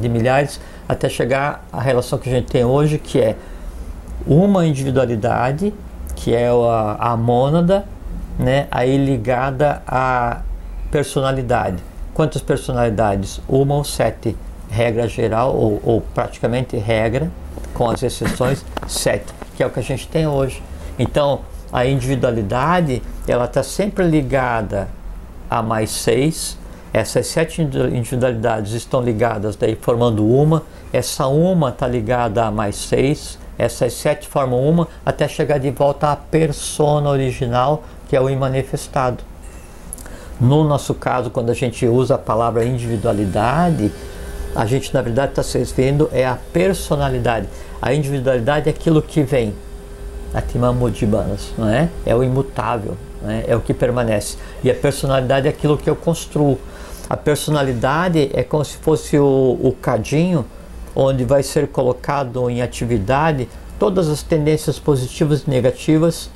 [0.00, 3.34] de milhares, até chegar à relação que a gente tem hoje, que é
[4.24, 5.74] uma individualidade,
[6.14, 7.84] que é a, a mônada,
[8.38, 10.42] né, aí ligada à
[10.92, 11.82] personalidade.
[12.14, 13.40] Quantas personalidades?
[13.48, 14.36] Uma ou sete.
[14.70, 17.28] Regra geral, ou, ou praticamente regra,
[17.74, 20.62] com as exceções, sete, que é o que a gente tem hoje.
[20.96, 21.40] Então,
[21.74, 24.86] a individualidade ela está sempre ligada
[25.50, 26.56] a mais seis.
[26.92, 30.62] Essas sete individualidades estão ligadas, daí formando uma.
[30.92, 33.36] Essa uma está ligada a mais seis.
[33.58, 39.24] Essas sete formam uma até chegar de volta à persona original, que é o imanifestado.
[40.40, 43.90] No nosso caso, quando a gente usa a palavra individualidade,
[44.54, 47.48] a gente na verdade está se referindo é a personalidade.
[47.82, 49.52] A individualidade é aquilo que vem
[50.34, 51.88] Atimamudjibanas, não é?
[52.04, 53.44] É o imutável, é?
[53.48, 54.36] é o que permanece.
[54.62, 56.58] E a personalidade é aquilo que eu construo.
[57.08, 60.44] A personalidade é como se fosse o, o cadinho
[60.94, 66.30] onde vai ser colocado em atividade todas as tendências positivas e negativas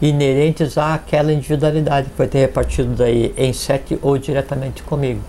[0.00, 5.20] inerentes àquela individualidade que vai ter repartido daí em sete ou diretamente comigo.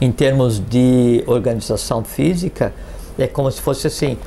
[0.00, 2.74] Em termos de organização física,
[3.22, 4.18] é como se fosse assim,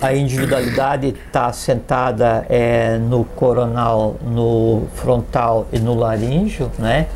[0.00, 7.06] a individualidade está sentada é, no coronal, no frontal e no laríngeo, né?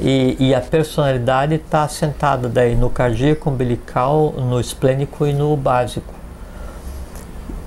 [0.00, 6.12] E, e a personalidade está sentada daí no cardíaco, umbilical, no esplênico e no básico.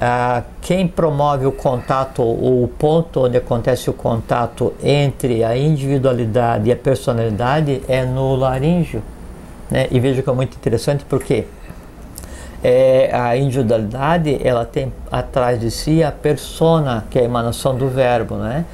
[0.01, 6.71] Ah, quem promove o contato, o ponto onde acontece o contato entre a individualidade e
[6.73, 9.01] a personalidade é no laríngeo.
[9.71, 9.87] Né?
[9.89, 11.45] E veja que é muito interessante porque
[12.67, 17.87] é, a individualidade ela tem atrás de si a persona, que é a emanação do
[17.87, 18.65] verbo, né?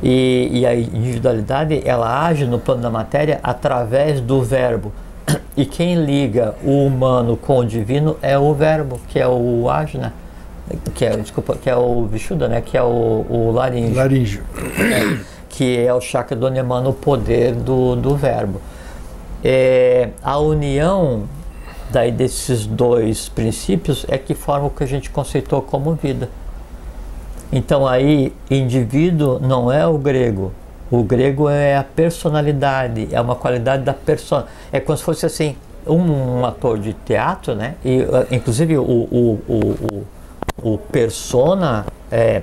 [0.00, 4.92] E, e, a individualidade ela age no plano da matéria através do verbo.
[5.56, 10.12] E quem liga o humano com o divino é o verbo, que é o ajna,
[10.94, 12.60] que é, desculpa, que é o vishuddha, né?
[12.60, 13.96] Que é o, o laríngeo.
[13.96, 14.44] Laríngeo.
[15.48, 18.60] Que é o chakra do emana o poder do, do verbo.
[19.42, 21.24] É, a união
[21.90, 26.28] daí desses dois princípios é que forma o que a gente conceitou como vida.
[27.52, 30.52] Então aí indivíduo não é o grego.
[30.90, 34.46] O grego é a personalidade, é uma qualidade da persona.
[34.72, 37.74] É como se fosse assim, um, um ator de teatro, né?
[37.84, 40.04] E uh, inclusive o, o, o,
[40.62, 42.42] o, o persona é,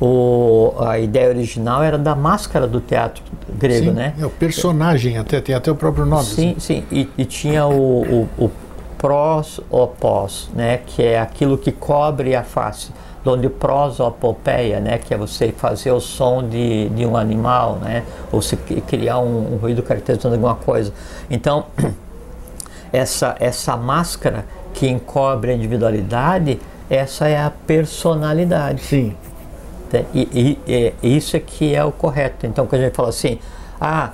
[0.00, 4.14] o, a ideia original era da máscara do teatro grego, sim, né?
[4.18, 6.24] É o personagem, até tem até o próprio nome.
[6.24, 6.60] Sim, assim.
[6.60, 6.84] sim.
[6.90, 8.50] E, e tinha o, o, o
[8.96, 10.80] pros ou pós, né?
[10.86, 12.90] Que é aquilo que cobre a face.
[13.24, 18.40] onde prosopopeia, né, que é você fazer o som de, de um animal, né, ou
[18.40, 20.94] se criar um, um ruído caracterizando alguma coisa.
[21.28, 21.66] Então,
[22.90, 26.58] essa, essa máscara que encobre a individualidade,
[26.88, 28.80] essa é a personalidade.
[28.82, 29.14] Sim.
[29.92, 32.46] Né, e, e, e isso é que é o correto.
[32.46, 33.38] Então, quando a gente fala assim,
[33.80, 34.12] ah,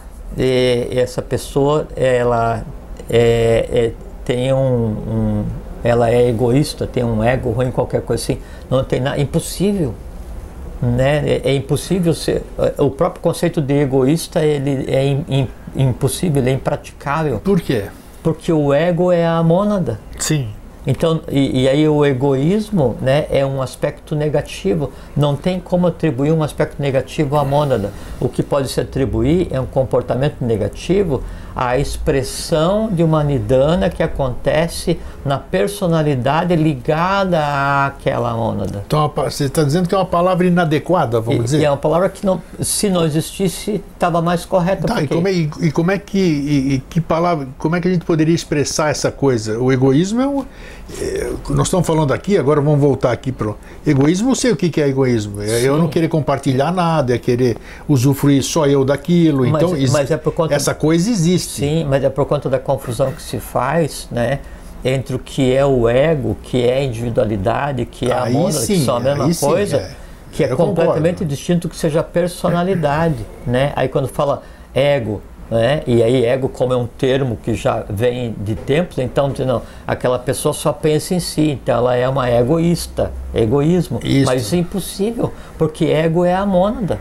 [0.91, 2.65] essa pessoa, ela
[3.09, 3.93] é, é,
[4.25, 5.45] tem um, um,
[5.83, 8.39] ela é egoísta, tem um ego ruim, qualquer coisa assim,
[8.71, 9.95] não tem nada, impossível,
[10.83, 11.23] né?
[11.29, 12.43] É, é, impossível ser,
[12.79, 17.39] o próprio conceito de egoísta ele é in, in, impossível, ele é impraticável.
[17.41, 17.85] Por quê?
[18.23, 20.01] Porque o ego é a mônada.
[20.19, 20.49] Sim.
[20.87, 24.93] Então, e, e, aí o egoísmo né, é um aspecto negativo.
[25.17, 27.93] Não tem como atribuir um aspecto negativo à mônada.
[28.21, 31.23] O que pode se atribuir é um comportamento negativo
[31.55, 38.83] à expressão de uma nidana que acontece na personalidade ligada àquela mônada.
[38.87, 41.61] Então você está dizendo que é uma palavra inadequada, vamos e, dizer?
[41.61, 44.87] E é uma palavra que não, se não existisse, estava mais correta.
[44.87, 45.07] Tá, porque...
[45.07, 47.93] e, como é, e, e como é que e, que palavra, como é que a
[47.93, 49.59] gente poderia expressar essa coisa?
[49.59, 50.45] O egoísmo é um é,
[51.51, 54.31] nós estamos falando aqui, agora vamos voltar aqui para o egoísmo.
[54.31, 55.41] Eu sei o que é egoísmo.
[55.41, 55.67] É Sim.
[55.67, 57.57] eu não querer compartilhar nada, é querer
[57.89, 59.49] usufruir só eu daquilo.
[59.51, 61.61] Mas, então, mas é conta, essa coisa existe.
[61.61, 64.41] Sim, mas é por conta da confusão que se faz, né?
[64.85, 68.85] Entre o que é o ego, que é a individualidade, que é a moda, que
[68.85, 69.91] são a mesma coisa, sim, é.
[70.33, 71.25] que é eu completamente concordo.
[71.25, 73.73] distinto que seja personalidade, né?
[73.75, 74.43] Aí quando fala
[74.75, 75.83] ego, né?
[75.87, 80.19] E aí ego como é um termo que já vem de tempos, então não, aquela
[80.19, 84.01] pessoa só pensa em si, então ela é uma egoísta, egoísmo.
[84.03, 84.27] Isso.
[84.27, 86.99] Mas isso é impossível, porque ego é a mônada.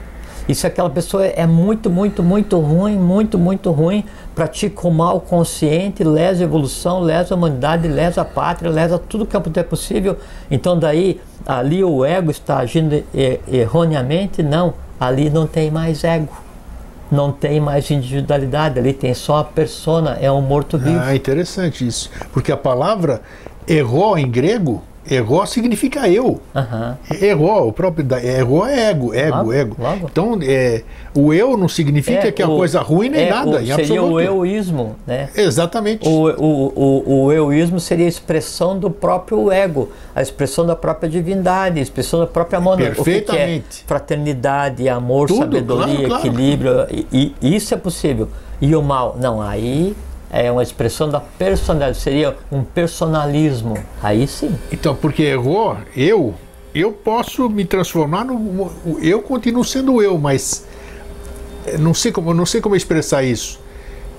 [0.48, 4.04] E se aquela pessoa é muito, muito, muito ruim, muito, muito ruim,
[4.36, 9.26] pratica o mal consciente, lesa a evolução, lesa a humanidade, lesa a pátria, lesa tudo
[9.26, 10.18] que é possível,
[10.52, 13.02] então daí ali o ego está agindo
[13.48, 14.44] erroneamente?
[14.44, 16.43] Não, ali não tem mais ego
[17.14, 21.00] não tem mais individualidade, ali tem só a persona, é um morto-vivo.
[21.00, 22.10] Ah, interessante isso.
[22.32, 23.22] Porque a palavra
[23.68, 26.40] errou em grego Ego significa eu.
[26.56, 26.96] Uhum.
[27.22, 29.76] Ego, o próprio da, ego é ego, ego, logo, ego.
[29.80, 30.10] Logo.
[30.12, 33.50] Então, é, o eu não significa é, que é uma coisa ruim nem é, nada,
[33.50, 34.14] o, seria absoluto.
[34.14, 35.30] o euísmo, né?
[35.36, 36.08] Exatamente.
[36.08, 41.10] O, o, o, o euísmo seria a expressão do próprio ego, a expressão da própria
[41.10, 42.84] divindade, a expressão da própria mônada.
[42.84, 43.60] Perfeitamente.
[43.60, 46.28] O que, que é fraternidade, amor, Tudo, sabedoria, claro, claro.
[46.28, 46.72] equilíbrio,
[47.12, 48.30] e, e isso é possível.
[48.62, 49.94] E o mal, não, aí
[50.34, 53.78] é uma expressão da personalidade, seria um personalismo.
[54.02, 54.58] Aí sim.
[54.72, 56.34] Então, porque errou, eu,
[56.74, 58.72] eu posso me transformar no.
[59.00, 60.66] Eu continuo sendo eu, mas
[61.80, 63.62] não sei como, não sei como expressar isso.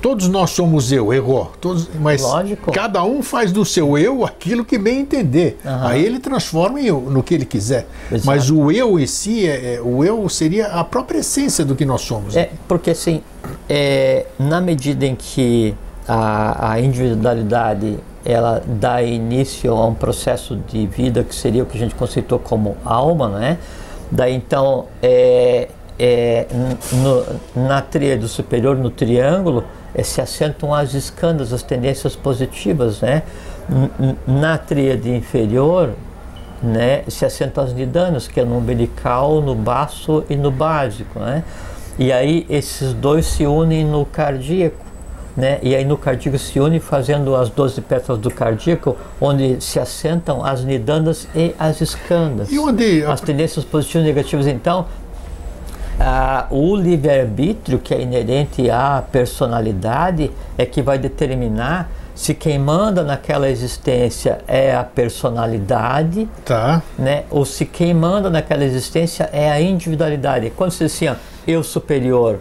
[0.01, 1.51] Todos nós somos eu, errou.
[1.61, 2.71] Todos, mas Lógico.
[2.71, 5.59] cada um faz do seu eu aquilo que bem entender.
[5.65, 5.87] Uhum.
[5.87, 7.87] Aí ele transforma eu, no que ele quiser.
[8.13, 8.27] Exato.
[8.27, 11.87] Mas o eu em si, é, é, o eu seria a própria essência do que
[11.87, 12.37] nós somos.
[12.37, 13.23] É, porque assim,
[13.67, 15.75] é, na medida em que
[16.07, 21.77] a, a individualidade ela dá início a um processo de vida que seria o que
[21.77, 23.59] a gente conceitou como alma, né?
[24.11, 26.47] Daí então, é, é,
[26.93, 29.65] no, na tríade superior, no triângulo,
[29.95, 33.23] é, se assentam as escandas, as tendências positivas, né?
[34.27, 35.91] Na tríade inferior,
[36.63, 41.45] né, se assentam as nidanas, que é no umbilical, no baço e no básico, né?
[41.99, 44.84] E aí esses dois se unem no cardíaco
[45.37, 45.59] né?
[45.63, 50.45] E aí no cardíaco se une fazendo as 12 pétalas do cardíaco, onde se assentam
[50.45, 52.51] as nidandas e as escandas.
[52.51, 54.87] E onde as tendências positivas e negativas, então,
[55.99, 63.03] ah, o livre-arbítrio que é inerente à personalidade é que vai determinar se quem manda
[63.03, 66.81] naquela existência é a personalidade, tá.
[66.97, 67.25] né?
[67.29, 70.53] ou se quem manda naquela existência é a individualidade.
[70.55, 71.15] Quando você diz assim, ó,
[71.47, 72.39] eu superior,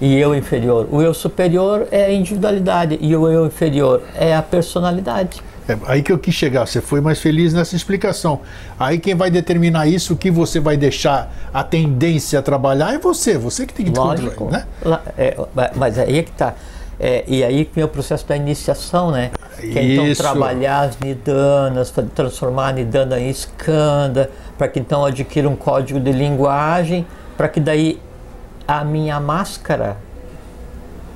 [0.00, 0.86] e eu inferior.
[0.90, 5.42] O eu superior é a individualidade e o eu inferior é a personalidade.
[5.68, 8.40] É aí que eu quis chegar, você foi mais feliz nessa explicação.
[8.78, 12.98] Aí quem vai determinar isso, o que você vai deixar a tendência a trabalhar é
[12.98, 14.48] você, você que tem que Lógico.
[14.48, 14.64] né?
[15.18, 15.36] É,
[15.74, 16.54] mas aí é que está.
[16.98, 19.32] É, e aí que vem o processo da iniciação, né?
[19.58, 25.48] Que é então trabalhar as nidanas, transformar a nidana em skanda, para que então adquira
[25.48, 28.00] um código de linguagem, para que daí
[28.66, 29.96] a minha máscara,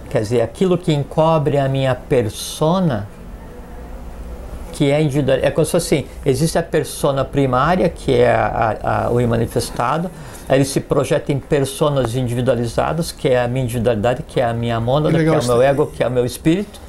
[0.08, 3.08] quer dizer, aquilo que encobre a minha persona,
[4.72, 5.38] que é individual.
[5.42, 9.28] É como se fosse assim: existe a persona primária, que é a, a, a, o
[9.28, 10.10] manifestado,
[10.48, 14.54] aí ele se projeta em personas individualizadas, que é a minha individualidade, que é a
[14.54, 16.80] minha mônada, que é o meu ego, que é o meu espírito.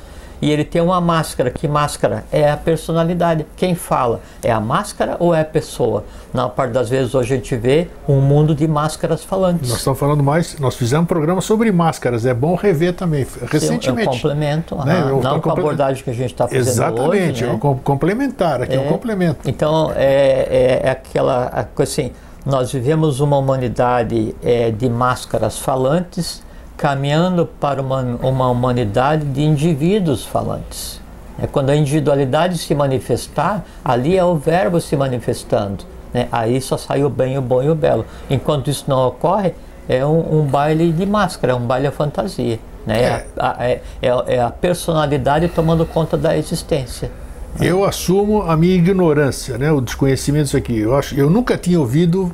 [0.42, 1.52] E ele tem uma máscara.
[1.52, 2.24] Que máscara?
[2.32, 3.46] É a personalidade.
[3.56, 4.22] Quem fala?
[4.44, 6.04] É a máscara ou é a pessoa?
[6.34, 9.70] Na parte das vezes hoje a gente vê um mundo de máscaras falantes.
[9.70, 14.08] Nós estamos falando mais, nós fizemos um programa sobre máscaras, é bom rever também, recentemente.
[14.08, 15.04] É um complemento, né?
[15.22, 17.50] não com a abordagem que a gente está fazendo Exatamente, hoje, né?
[17.52, 19.50] é um complementar, aqui é, um complemento.
[19.50, 22.12] Então, é, é, é aquela coisa assim,
[22.46, 26.42] nós vivemos uma humanidade é, de máscaras falantes,
[26.82, 31.00] caminhando para uma, uma humanidade de indivíduos falantes.
[31.40, 35.86] É quando a individualidade se manifestar, ali é o verbo se manifestando.
[36.12, 36.28] Né?
[36.32, 38.04] Aí só sai o bem, o bom e o belo.
[38.28, 39.54] Enquanto isso não ocorre,
[39.88, 42.60] é um, um baile de máscara, é um baile à fantasia.
[42.84, 43.00] Né?
[43.00, 43.26] É.
[43.38, 47.12] A, a, é, é, é a personalidade tomando conta da existência.
[47.60, 49.72] Eu assumo a minha ignorância, né?
[49.72, 50.80] o desconhecimento disso aqui.
[50.80, 52.34] Eu, acho, eu nunca tinha ouvido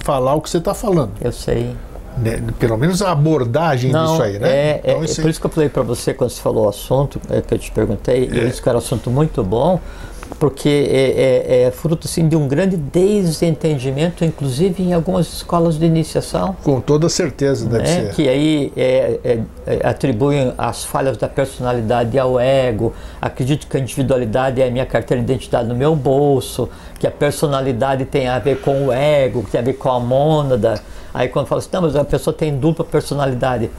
[0.00, 1.12] falar o que você está falando.
[1.20, 1.76] Eu sei.
[2.16, 2.42] Né?
[2.58, 4.48] Pelo menos a abordagem Não, disso aí, né?
[4.48, 6.68] É, então, é, é por isso que eu falei para você quando você falou o
[6.68, 8.36] assunto, é, que eu te perguntei, é.
[8.36, 9.80] e isso que era um assunto muito bom,
[10.38, 15.86] porque é, é, é, fruto assim, de um grande desentendimento, inclusive em algumas escolas de
[15.86, 16.56] iniciação.
[16.62, 17.86] Com toda certeza deve né?
[17.86, 18.12] ser.
[18.12, 23.80] Que aí é, é, é, atribuem as falhas da personalidade ao ego, acredito que a
[23.80, 28.38] individualidade é a minha carteira de identidade no meu bolso, que a personalidade tem a
[28.38, 30.80] ver com o ego, que tem a ver com a mônada.
[31.16, 33.70] Aí quando fala assim, não, mas a pessoa tem dupla personalidade.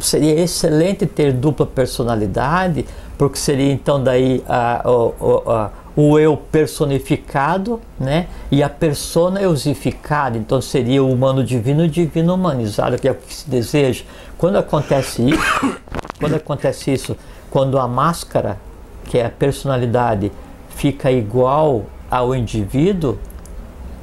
[0.00, 2.86] Seria excelente ter dupla personalidade,
[3.18, 8.28] porque seria então daí a, a, a o eu personificado, né?
[8.48, 13.10] E a persona eusificada, então seria o humano divino e o divino humanizado, que é
[13.10, 14.04] o que se deseja.
[14.38, 15.76] Quando acontece isso,
[16.20, 17.16] quando acontece isso,
[17.50, 18.56] quando a máscara,
[19.04, 20.30] que é a personalidade,
[20.68, 23.18] fica igual ao indivíduo,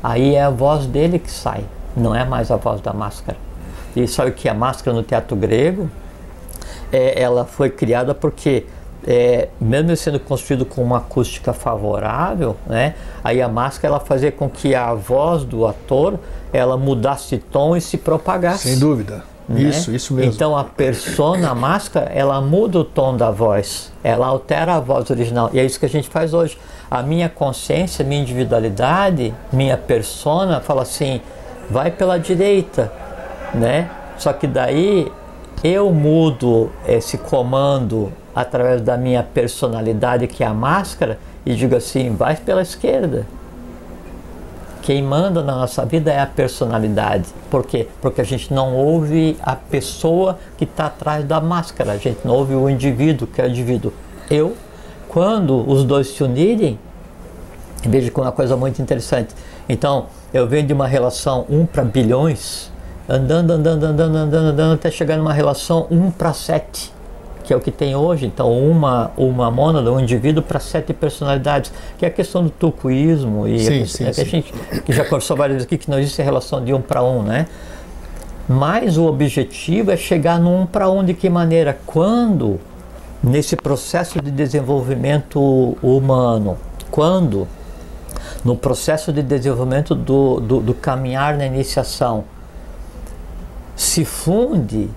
[0.03, 1.63] aí é a voz dele que sai,
[1.95, 3.37] não é mais a voz da máscara.
[3.95, 5.89] E sabe que a máscara no teatro grego,
[6.91, 8.65] é, ela foi criada porque
[9.05, 14.49] é, mesmo sendo construído com uma acústica favorável, né, aí a máscara ela fazia com
[14.49, 16.19] que a voz do ator
[16.53, 18.69] ela mudasse tom e se propagasse.
[18.69, 19.23] Sem dúvida.
[19.49, 19.63] Né?
[19.63, 20.31] Isso, isso mesmo.
[20.31, 25.09] Então a persona, a máscara, ela muda o tom da voz, ela altera a voz
[25.09, 25.49] original.
[25.51, 26.57] E é isso que a gente faz hoje.
[26.89, 31.21] A minha consciência, minha individualidade, minha persona fala assim,
[31.70, 32.91] vai pela direita,
[33.53, 33.89] né?
[34.18, 35.12] Só que daí
[35.64, 42.16] eu mudo esse comando através da minha personalidade, que é a máscara, e digo assim:
[42.16, 43.26] vai pela esquerda.
[44.82, 47.26] Quem manda na nossa vida é a personalidade.
[47.51, 47.88] Por quê?
[48.01, 52.34] Porque a gente não ouve a pessoa que está atrás da máscara, a gente não
[52.34, 53.93] ouve o indivíduo, que é o indivíduo.
[54.30, 54.55] Eu,
[55.07, 56.80] quando os dois se unirem,
[57.84, 59.36] veja que é uma coisa muito interessante.
[59.68, 62.72] Então, eu venho de uma relação 1 para bilhões,
[63.07, 67.01] andando, andando, andando, andando, andando, até chegar numa relação 1 para 7
[67.51, 71.72] que é o que tem hoje, então uma, uma mônada, um indivíduo para sete personalidades,
[71.97, 74.22] que é a questão do tucuísmo e sim, a, sim, é sim.
[74.22, 74.53] a gente
[74.86, 77.22] que já conversou várias vezes aqui que não existe a relação de um para um,
[77.24, 77.47] né?
[78.47, 81.78] Mas o objetivo é chegar no um para um de que maneira?
[81.86, 82.59] Quando
[83.24, 86.57] nesse processo de desenvolvimento humano,
[86.89, 87.47] quando
[88.43, 92.23] no processo de desenvolvimento do, do, do caminhar na iniciação
[93.75, 94.89] se funde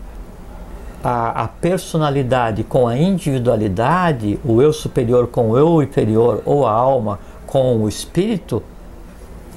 [1.02, 6.72] a, a, personalidade com a individualidade, o eu superior com o eu inferior, ou a
[6.72, 8.62] alma com o espírito,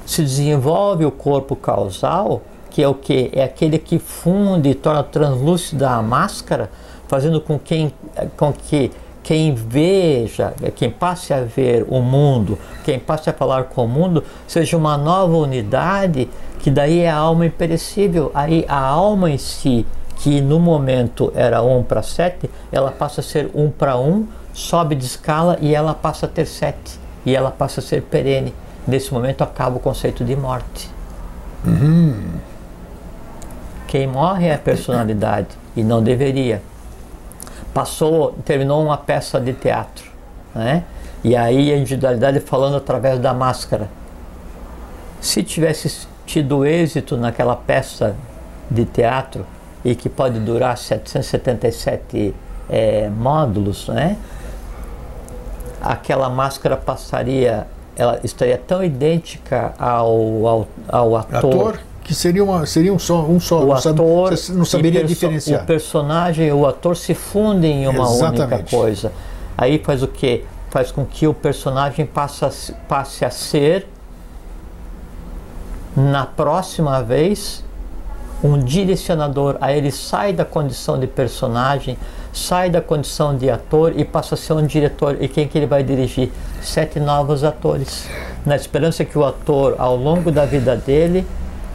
[0.04, 3.30] se desenvolve o corpo causal, que é o que?
[3.32, 6.70] É aquele que funde e torna translúcida a máscara,
[7.06, 7.92] fazendo com, quem,
[8.36, 8.90] com que
[9.28, 14.24] quem veja, quem passe a ver o mundo, quem passe a falar com o mundo,
[14.46, 18.30] seja uma nova unidade, que daí é a alma imperecível.
[18.34, 23.22] Aí a alma em si que no momento era 1 para 7, ela passa a
[23.22, 26.98] ser 1 para 1, sobe de escala e ela passa a ter 7.
[27.26, 28.54] E ela passa a ser perene.
[28.86, 30.88] Nesse momento acaba o conceito de morte.
[31.66, 32.30] Uhum.
[33.86, 36.62] Quem morre é a personalidade e não deveria.
[37.74, 40.10] Passou, terminou uma peça de teatro,
[40.54, 40.84] né?
[41.22, 43.88] E aí a individualidade falando através da máscara.
[45.20, 48.14] Se tivesse tido êxito naquela peça
[48.70, 49.44] de teatro,
[49.84, 52.34] e que pode durar 777
[52.68, 54.16] é, módulos, né?
[55.80, 57.66] aquela máscara passaria,
[57.96, 63.20] ela estaria tão idêntica ao, ao, ao ator, ator que seria, uma, seria um só,
[63.20, 65.62] um só o não, ator sabe, não saberia diferenciar.
[65.62, 68.54] O personagem e o ator se fundem em uma Exatamente.
[68.54, 69.12] única coisa.
[69.58, 70.42] Aí faz o que?
[70.70, 72.50] Faz com que o personagem passe a,
[72.88, 73.86] passe a ser,
[75.94, 77.62] na próxima vez,
[78.42, 81.98] um direcionador, aí ele sai da condição de personagem,
[82.32, 85.18] sai da condição de ator e passa a ser um diretor.
[85.20, 86.32] E quem que ele vai dirigir?
[86.62, 88.08] Sete novos atores.
[88.46, 91.26] Na esperança que o ator, ao longo da vida dele,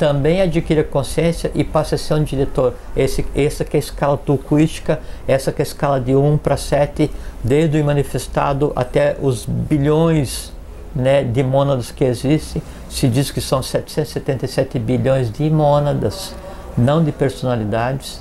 [0.04, 2.74] também adquira consciência e passe a ser um diretor.
[2.94, 6.58] Esse, essa que é a escala tucuística, essa que é a escala de 1 para
[6.58, 7.10] 7,
[7.42, 10.52] desde o manifestado até os bilhões
[10.94, 12.62] né, de mônadas que existem.
[12.90, 16.36] Se diz que são 777 bilhões de mônadas,
[16.78, 18.20] não de personalidades,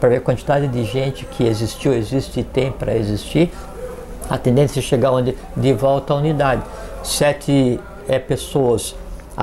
[0.00, 3.48] para ver a quantidade de gente que existiu, existe e tem para existir.
[4.28, 6.62] A tendência é chegar onde de volta à unidade.
[7.04, 8.96] Sete é pessoas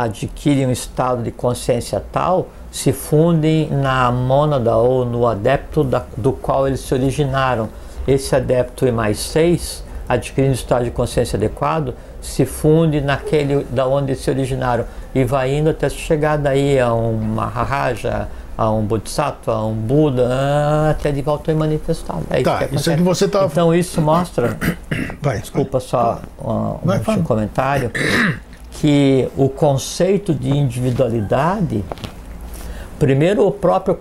[0.04, 6.32] adquirem um estado de consciência tal, se fundem na mônada ou no adepto da, do
[6.32, 7.70] qual eles se originaram.
[8.08, 13.88] Esse adepto e mais seis, adquirindo um estado de consciência adequado, se funde naquele da
[13.88, 18.28] onde se originaram e vai indo até chegar daí a um Maharaja,
[18.58, 22.24] a um Bodhisattva, a um Buda, até de volta e manifestado.
[22.30, 23.46] É tá, isso, isso é que você tá...
[23.46, 24.58] Então isso mostra,
[25.22, 25.88] vai, desculpa vai.
[25.88, 27.92] só um, um comentário,
[28.72, 31.84] que o conceito de individualidade,
[32.98, 34.00] primeiro próprio,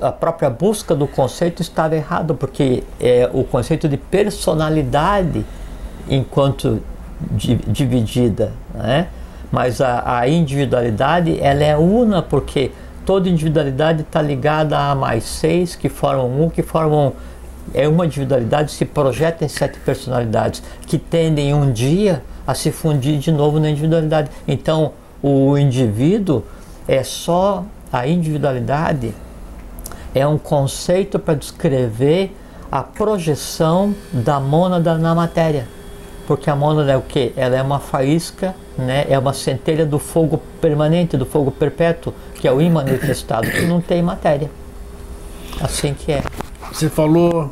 [0.00, 5.44] a própria busca do conceito estava errado, porque é, o conceito de personalidade
[6.08, 6.80] enquanto
[7.30, 9.08] di, dividida, né?
[9.50, 12.70] mas a, a, individualidade ela é una porque
[13.04, 17.14] toda individualidade está ligada a mais seis que formam um, que formam
[17.74, 23.18] é uma individualidade se projeta em sete personalidades que tendem um dia a se fundir
[23.18, 24.30] de novo na individualidade.
[24.46, 26.42] Então, o indivíduo
[26.88, 29.14] é só a individualidade
[30.14, 32.34] é um conceito para descrever
[32.70, 35.66] a projeção da mônada na matéria.
[36.26, 37.32] Porque a mônada é o que?
[37.36, 39.04] Ela é uma faísca, né?
[39.08, 43.80] é uma centelha do fogo permanente, do fogo perpétuo, que é o imanifestado, que não
[43.80, 44.50] tem matéria.
[45.60, 46.22] Assim que é.
[46.72, 47.50] Você falou,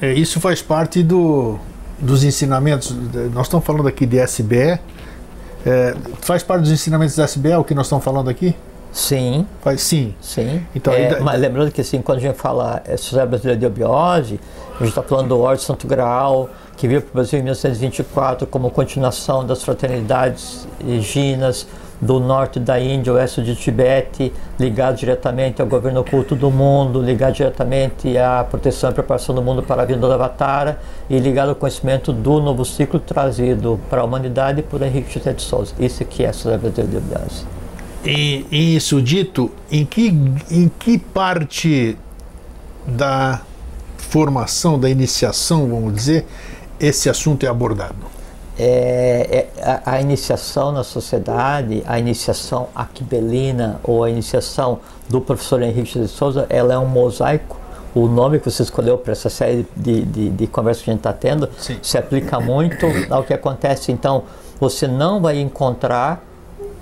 [0.00, 1.58] é, isso faz parte do,
[2.04, 2.94] dos ensinamentos,
[3.32, 4.78] nós estamos falando aqui de SBE,
[5.66, 8.54] é, faz parte dos ensinamentos da SBE o que nós estamos falando aqui?
[8.92, 9.46] Sim.
[9.60, 10.14] Faz, sim.
[10.20, 10.64] Sim.
[10.74, 14.38] Então, é, mas lembrando que assim, quando a gente fala é, Sociedade Brasileira de Obiose,
[14.74, 18.46] a gente está falando do Ordem Santo Graal, que veio para o Brasil em 1924
[18.46, 20.68] como continuação das fraternidades
[21.00, 21.66] ginas,
[22.04, 27.34] do norte da Índia, oeste de Tibete, ligado diretamente ao governo oculto do mundo, ligado
[27.34, 30.78] diretamente à proteção e preparação do mundo para a vinda do Avatar
[31.08, 35.42] e ligado ao conhecimento do novo ciclo trazido para a humanidade por Henrique José de
[35.42, 35.74] Souza.
[35.78, 37.44] Isso que é a Sociedade de Biase.
[38.04, 40.08] E, isso dito, em que,
[40.50, 41.96] em que parte
[42.86, 43.40] da
[43.96, 46.26] formação, da iniciação, vamos dizer,
[46.78, 48.13] esse assunto é abordado?
[48.58, 55.62] É, é a, a, iniciação na sociedade, a iniciação aquibelina ou a iniciação do professor
[55.62, 57.58] Henrique de Souza, ela é um mosaico.
[57.94, 61.00] O nome que você escolheu para essa série de, de, de conversas que a gente
[61.00, 61.78] está tendo Sim.
[61.80, 63.92] se aplica muito ao que acontece.
[63.92, 64.24] Então,
[64.58, 66.24] você não vai encontrar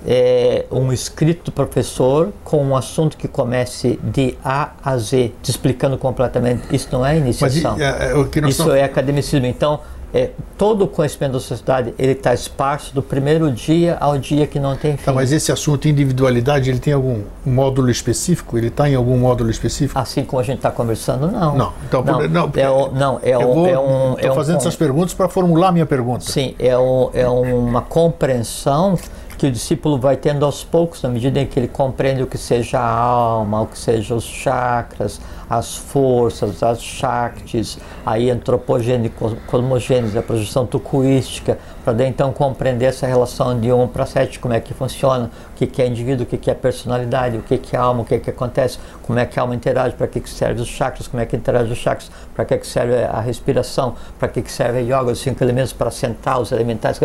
[0.05, 5.51] é, um escrito do professor com um assunto que comece de A a Z, te
[5.51, 6.63] explicando completamente.
[6.75, 7.77] Isso não é iniciação.
[7.77, 9.45] Mas, é, é, Isso é academicismo.
[9.45, 9.79] Então,
[10.13, 14.59] é, todo o conhecimento da sociedade ele está esparso do primeiro dia ao dia que
[14.59, 15.05] não tem fim.
[15.05, 18.57] Tá, mas esse assunto individualidade ele tem algum módulo específico?
[18.57, 19.99] Ele está em algum módulo específico?
[19.99, 21.55] Assim como a gente está conversando, não.
[21.55, 24.13] Não, então não, não, é, o, não é, vou, é um.
[24.13, 26.25] Estou é fazendo um, essas perguntas para formular a minha pergunta.
[26.25, 28.95] Sim, é, um, é uma compreensão
[29.43, 32.37] que o discípulo vai tendo aos poucos, na medida em que ele compreende o que
[32.37, 35.19] seja a alma, o que seja os chakras,
[35.49, 39.11] as forças, as shaktis, aí antropogênese,
[39.45, 44.53] cosmogênese, a projeção tucuística, para daí então compreender essa relação de 1 para 7, como
[44.53, 47.57] é que funciona, o que, que é indivíduo, o que, que é personalidade, o que,
[47.57, 50.21] que é alma, o que, que acontece, como é que a alma interage, para que,
[50.21, 53.19] que serve os chakras, como é que interage os chakras, para que, que serve a
[53.19, 56.97] respiração, para que, que serve a yoga, os cinco elementos para sentar, os elementais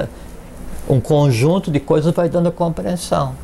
[0.89, 3.34] um conjunto de coisas vai dando a compreensão.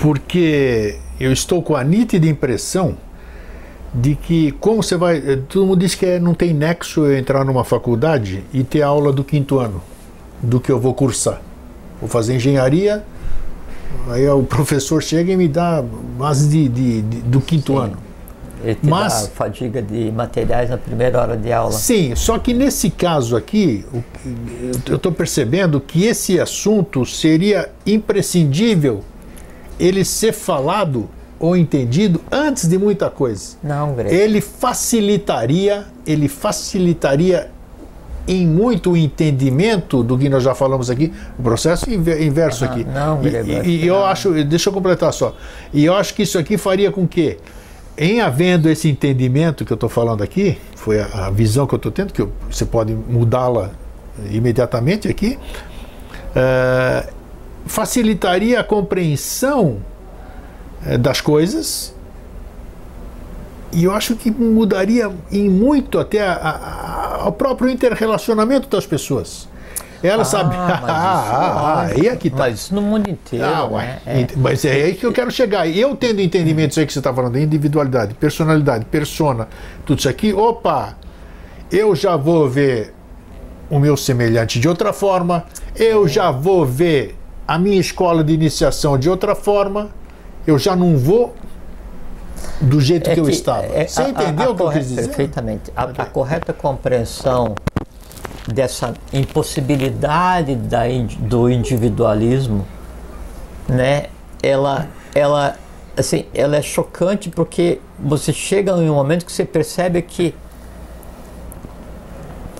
[0.00, 2.96] Porque eu estou com a nítida impressão
[3.92, 5.18] de que, como você vai.
[5.18, 8.82] Eh, todo mundo diz que é, não tem nexo eu entrar numa faculdade e ter
[8.82, 9.80] aula do quinto ano,
[10.42, 11.40] do que eu vou cursar.
[12.00, 13.04] Vou fazer engenharia,
[14.08, 15.82] aí o professor chega e me dá
[16.18, 17.78] base de, de, de do quinto Sim.
[17.78, 17.98] ano.
[18.64, 21.72] Ele te Mas, fadiga de materiais na primeira hora de aula.
[21.72, 23.84] Sim, só que nesse caso aqui,
[24.86, 29.04] eu estou percebendo que esse assunto seria imprescindível
[29.78, 31.08] ele ser falado
[31.38, 33.56] ou entendido antes de muita coisa.
[33.62, 34.14] Não, Greg.
[34.14, 37.50] Ele facilitaria, ele facilitaria
[38.26, 42.84] em muito o entendimento do que nós já falamos aqui, o processo inverso aqui.
[42.84, 43.50] Não, Greg.
[43.66, 45.36] E, e, eu acho, deixa eu completar só.
[45.72, 47.36] E eu acho que isso aqui faria com que
[47.96, 51.78] em havendo esse entendimento que eu estou falando aqui, foi a, a, visão que eu
[51.78, 53.70] estou tendo, que eu, você pode mudá-la
[54.30, 55.38] imediatamente aqui,
[56.30, 57.12] uh,
[57.66, 59.80] facilitaria a compreensão
[60.86, 61.94] uh, das coisas
[63.74, 69.48] e eu acho que mudaria em muito até a, a, o próprio interrelacionamento das pessoas.
[70.04, 70.54] Ela ah, sabe.
[70.60, 72.40] ah, ah, aí é que tá.
[72.40, 73.46] Mas no mundo inteiro.
[73.46, 73.98] Ah, né?
[74.06, 74.26] é.
[74.36, 75.66] Mas é aí que eu quero chegar.
[75.66, 79.48] Eu tendo entendimento isso aí que você está falando, individualidade, personalidade, persona,
[79.86, 80.94] tudo isso aqui, opa,
[81.72, 82.94] eu já vou ver
[83.70, 85.44] o meu semelhante de outra forma,
[85.74, 87.16] eu já vou ver
[87.48, 89.88] a minha escola de iniciação de outra forma,
[90.46, 91.34] eu já não vou
[92.60, 93.64] do jeito é que, que, eu estava.
[93.64, 95.06] É, Você a, entendeu o que eu quis dizer?
[95.06, 95.72] Perfeitamente.
[95.74, 97.54] A, a, correta compreensão
[98.46, 100.82] dessa impossibilidade da,
[101.18, 102.66] do individualismo,
[103.68, 104.06] né?
[104.42, 105.56] Ela, ela,
[105.96, 110.34] assim, ela é chocante porque você chega em um momento que você percebe que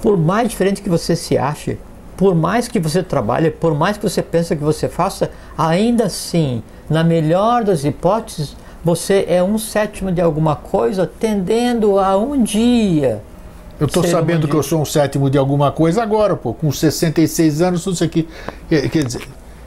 [0.01, 1.78] por mais diferente que você se ache,
[2.16, 6.62] por mais que você trabalhe, por mais que você pense que você faça, ainda assim,
[6.89, 13.22] na melhor das hipóteses, você é um sétimo de alguma coisa tendendo a um dia.
[13.79, 17.62] Eu estou sabendo que eu sou um sétimo de alguma coisa agora, pô, com 66
[17.62, 18.29] anos, tudo isso aqui.
[18.68, 19.22] Quer, dizer,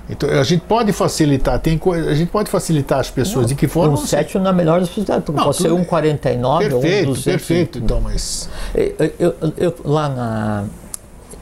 [0.09, 3.55] então, a gente pode facilitar, tem coisa, a gente pode facilitar as pessoas não, de
[3.55, 3.93] que forma.
[3.93, 7.13] Um sétimo na melhor das possibilidades, porque não, pode ser um 49 perfeito, ou um
[7.13, 7.23] 200.
[7.23, 8.49] Perfeito, então, mas.
[8.73, 10.65] Eu, eu, eu, lá na.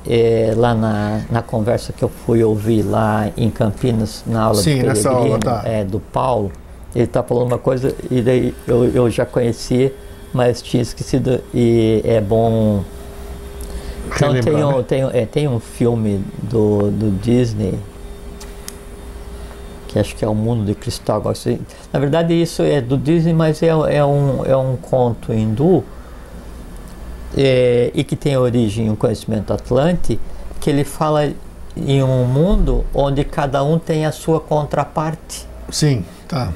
[0.08, 4.84] É, lá na, na conversa que eu fui ouvir lá em Campinas, na aula Sim,
[4.84, 5.64] do aula, tá.
[5.66, 6.52] é, do Paulo,
[6.96, 9.92] ele está falando uma coisa e daí eu, eu já conhecia,
[10.36, 12.84] mas tinha esquecido e é bom.
[14.14, 17.80] Então tem um, tem, é, tem um filme do, do Disney
[19.88, 21.24] que acho que é o Mundo de Cristal.
[21.94, 25.86] Na verdade isso é do Disney, mas é, é, um, é um conto hindu
[27.36, 30.20] é, e que tem origem no conhecimento atlante,
[30.60, 31.32] que ele fala
[31.78, 35.48] em um mundo onde cada um tem a sua contraparte.
[35.70, 36.52] Sim, tá.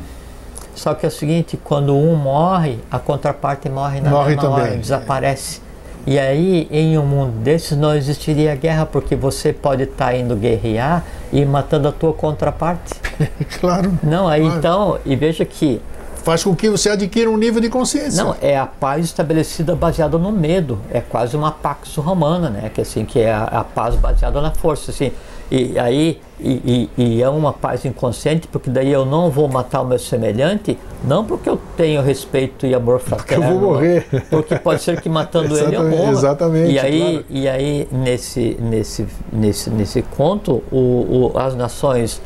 [0.80, 4.64] Só que é o seguinte, quando um morre, a contraparte morre na morre mesma também.
[4.64, 5.60] hora, desaparece.
[6.08, 10.38] E aí, em um mundo desses, não existiria guerra, porque você pode estar tá indo
[10.38, 11.04] guerrear
[11.34, 12.94] e matando a tua contraparte.
[13.60, 13.92] claro.
[14.02, 14.58] Não, aí claro.
[14.58, 15.82] então, e veja que
[16.24, 18.24] faz com que você adquira um nível de consciência.
[18.24, 20.80] Não, é a paz estabelecida baseada no medo.
[20.90, 22.72] É quase uma pax romana, né?
[22.74, 25.12] Que assim, que é a, a paz baseada na força, assim.
[25.52, 29.82] E aí e, e, e, é uma paz inconsciente, porque daí eu não vou matar
[29.82, 33.44] o meu semelhante, não porque eu tenho respeito e amor fraterno.
[33.44, 34.08] Porque eu vou morrer.
[34.30, 36.12] Porque pode ser que matando ele eu morra.
[36.12, 36.72] Exatamente.
[36.72, 37.26] E aí, claro.
[37.30, 42.22] e aí nesse, nesse, nesse, nesse conto, o, o, as nações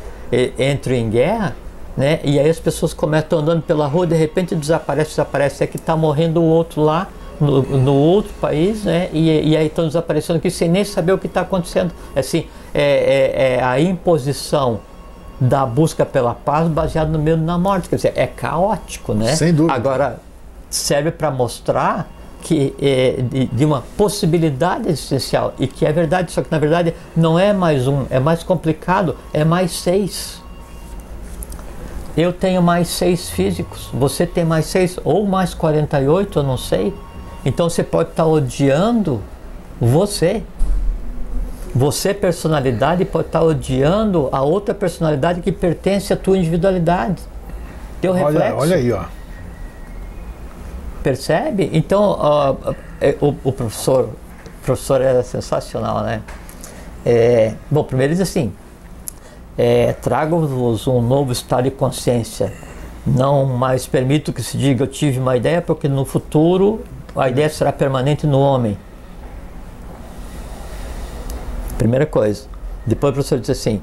[0.58, 1.56] entram em guerra,
[1.96, 2.20] né?
[2.22, 5.96] E aí as pessoas começam andando pela rua, de repente desaparece, desaparece, é que está
[5.96, 7.08] morrendo o outro lá
[7.40, 9.08] no, no outro país, né?
[9.12, 11.92] E, e aí estão desaparecendo aqui sem nem saber o que está acontecendo.
[12.14, 14.80] Assim, é, é, é, a imposição
[15.40, 17.88] da busca pela paz baseada no medo da morte.
[17.88, 19.36] Quer dizer, é caótico, né?
[19.36, 19.72] Sem dúvida.
[19.74, 20.18] Agora,
[20.68, 22.08] serve para mostrar
[22.42, 26.94] que é, de, de, uma possibilidade existencial e que é verdade, só que na verdade
[27.16, 30.42] não é mais um, é mais complicado, é mais seis.
[32.16, 36.94] Eu tenho mais seis físicos, você tem mais seis ou mais 48, eu não sei.
[37.44, 39.20] Então você pode estar odiando
[39.80, 40.42] você.
[41.74, 47.20] Você, personalidade, pode estar odiando a outra personalidade que pertence à tua individualidade.
[48.00, 48.56] Teu olha, reflexo.
[48.56, 49.04] Olha aí, ó.
[51.02, 51.70] Percebe?
[51.72, 52.56] Então, ó,
[53.20, 56.22] o, o, professor, o professor era sensacional, né?
[57.04, 58.52] É, bom, primeiro ele diz assim:
[59.58, 62.52] é, trago-vos um novo estado de consciência.
[63.06, 66.82] Não mais permito que se diga eu tive uma ideia, porque no futuro
[67.14, 68.78] a ideia será permanente no homem.
[71.84, 72.46] Primeira coisa.
[72.86, 73.82] Depois o professor diz assim: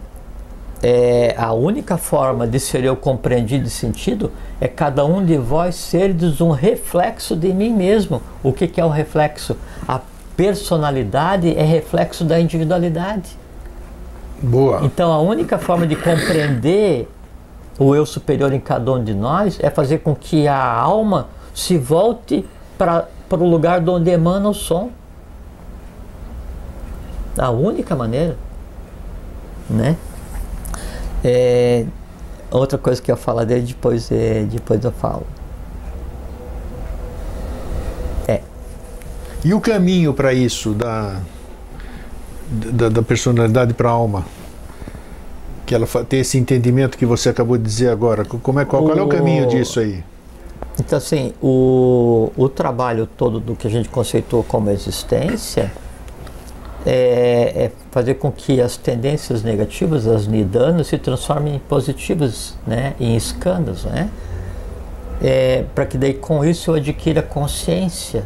[0.82, 5.76] é, a única forma de ser eu compreendido e sentido é cada um de vós
[5.76, 8.20] seres um reflexo de mim mesmo.
[8.42, 9.56] O que, que é o reflexo?
[9.88, 10.02] A
[10.36, 13.38] personalidade é reflexo da individualidade.
[14.42, 14.80] Boa.
[14.84, 17.08] Então a única forma de compreender
[17.78, 21.78] o eu superior em cada um de nós é fazer com que a alma se
[21.78, 22.44] volte
[22.80, 24.90] para o lugar de onde emana o som.
[27.38, 28.38] A única maneira,
[29.70, 29.96] né?
[31.24, 31.86] É,
[32.50, 35.26] outra coisa que eu falo dele depois, é, depois eu falo.
[38.28, 38.42] É.
[39.44, 41.20] E o caminho para isso da,
[42.50, 44.26] da, da personalidade para a alma?
[45.66, 48.26] Que ela tem esse entendimento que você acabou de dizer agora.
[48.26, 48.86] Como é, qual, o...
[48.88, 50.04] qual é o caminho disso aí?
[50.80, 55.72] Então, assim, o, o trabalho todo do que a gente conceitou como existência
[56.86, 62.94] é, é fazer com que as tendências negativas, as nidanas, se transformem em positivas, né,
[63.00, 64.10] em escandas, né?
[65.24, 68.26] É, para que daí com isso eu adquira consciência.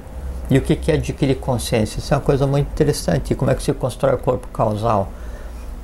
[0.49, 1.99] E o que, que é adquirir consciência?
[1.99, 3.35] Isso é uma coisa muito interessante.
[3.35, 5.09] Como é que se constrói o corpo causal?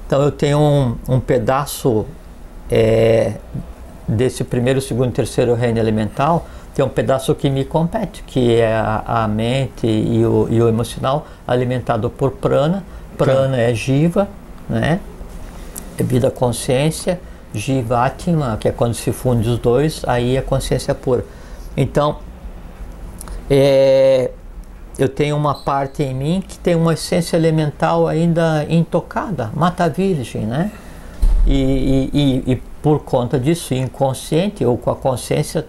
[0.05, 2.05] Então eu tenho um, um pedaço
[2.69, 3.33] é,
[4.07, 9.23] desse primeiro, segundo, terceiro reino elemental tem um pedaço que me compete, que é a,
[9.23, 12.83] a mente e o, e o, emocional alimentado por prana.
[13.17, 14.29] Prana é jiva,
[14.69, 14.99] né?
[15.97, 17.19] É vida consciência,
[17.53, 21.25] jiva atma, que é quando se funde os dois, aí é consciência pura.
[21.75, 22.19] Então,
[23.49, 24.31] é,
[24.97, 30.45] eu tenho uma parte em mim que tem uma essência elemental ainda intocada, mata virgem,
[30.45, 30.71] né?
[31.45, 35.67] E, e, e, e por conta disso, inconsciente ou com a consciência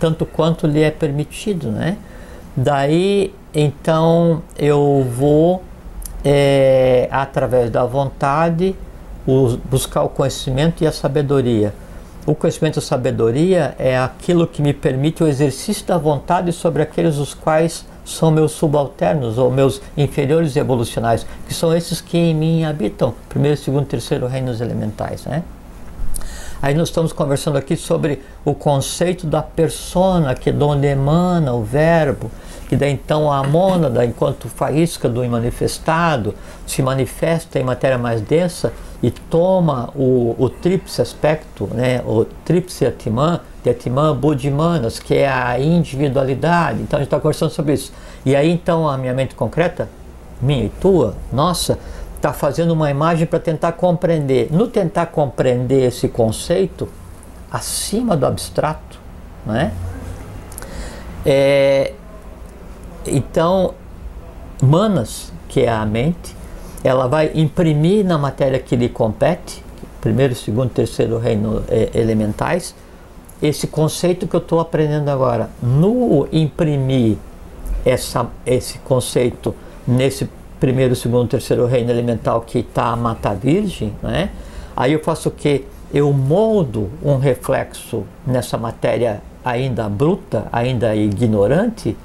[0.00, 1.98] tanto quanto lhe é permitido, né?
[2.56, 5.62] Daí, então, eu vou,
[6.24, 8.74] é, através da vontade,
[9.70, 11.72] buscar o conhecimento e a sabedoria.
[12.26, 16.82] O conhecimento e a sabedoria é aquilo que me permite o exercício da vontade sobre
[16.82, 22.34] aqueles os quais são meus subalternos ou meus inferiores evolucionais, que são esses que em
[22.34, 25.42] mim habitam, primeiro, segundo, terceiro reinos elementais, né?
[26.62, 31.54] Aí nós estamos conversando aqui sobre o conceito da persona, que é de onde emana
[31.54, 32.30] o verbo,
[32.68, 36.34] que daí então a mônada, enquanto faísca do imanifestado,
[36.66, 42.84] se manifesta em matéria mais densa e toma o, o tríplice aspecto, né, o tríplice
[42.84, 46.82] atimã, de atimã budimanas, que é a individualidade.
[46.82, 47.90] Então a gente está conversando sobre isso.
[48.24, 49.88] E aí então a minha mente concreta,
[50.42, 51.78] minha e tua, nossa,
[52.20, 54.52] está fazendo uma imagem para tentar compreender.
[54.52, 56.86] No tentar compreender esse conceito,
[57.50, 59.00] acima do abstrato,
[59.46, 59.72] né?
[61.24, 61.94] É,
[63.06, 63.74] então,
[64.62, 66.36] Manas, que é a mente,
[66.84, 69.64] ela vai imprimir na matéria que lhe compete,
[70.02, 72.74] primeiro, segundo, terceiro reino é, elementais,
[73.42, 75.48] esse conceito que eu estou aprendendo agora.
[75.62, 77.16] No imprimir
[77.82, 79.54] essa, esse conceito
[79.88, 80.28] nesse
[80.60, 84.30] primeiro, segundo, terceiro reino elemental que está a mata virgem, né?
[84.76, 85.64] Aí eu faço o que?
[85.92, 91.96] Eu moldo um reflexo nessa matéria ainda bruta, ainda ignorante,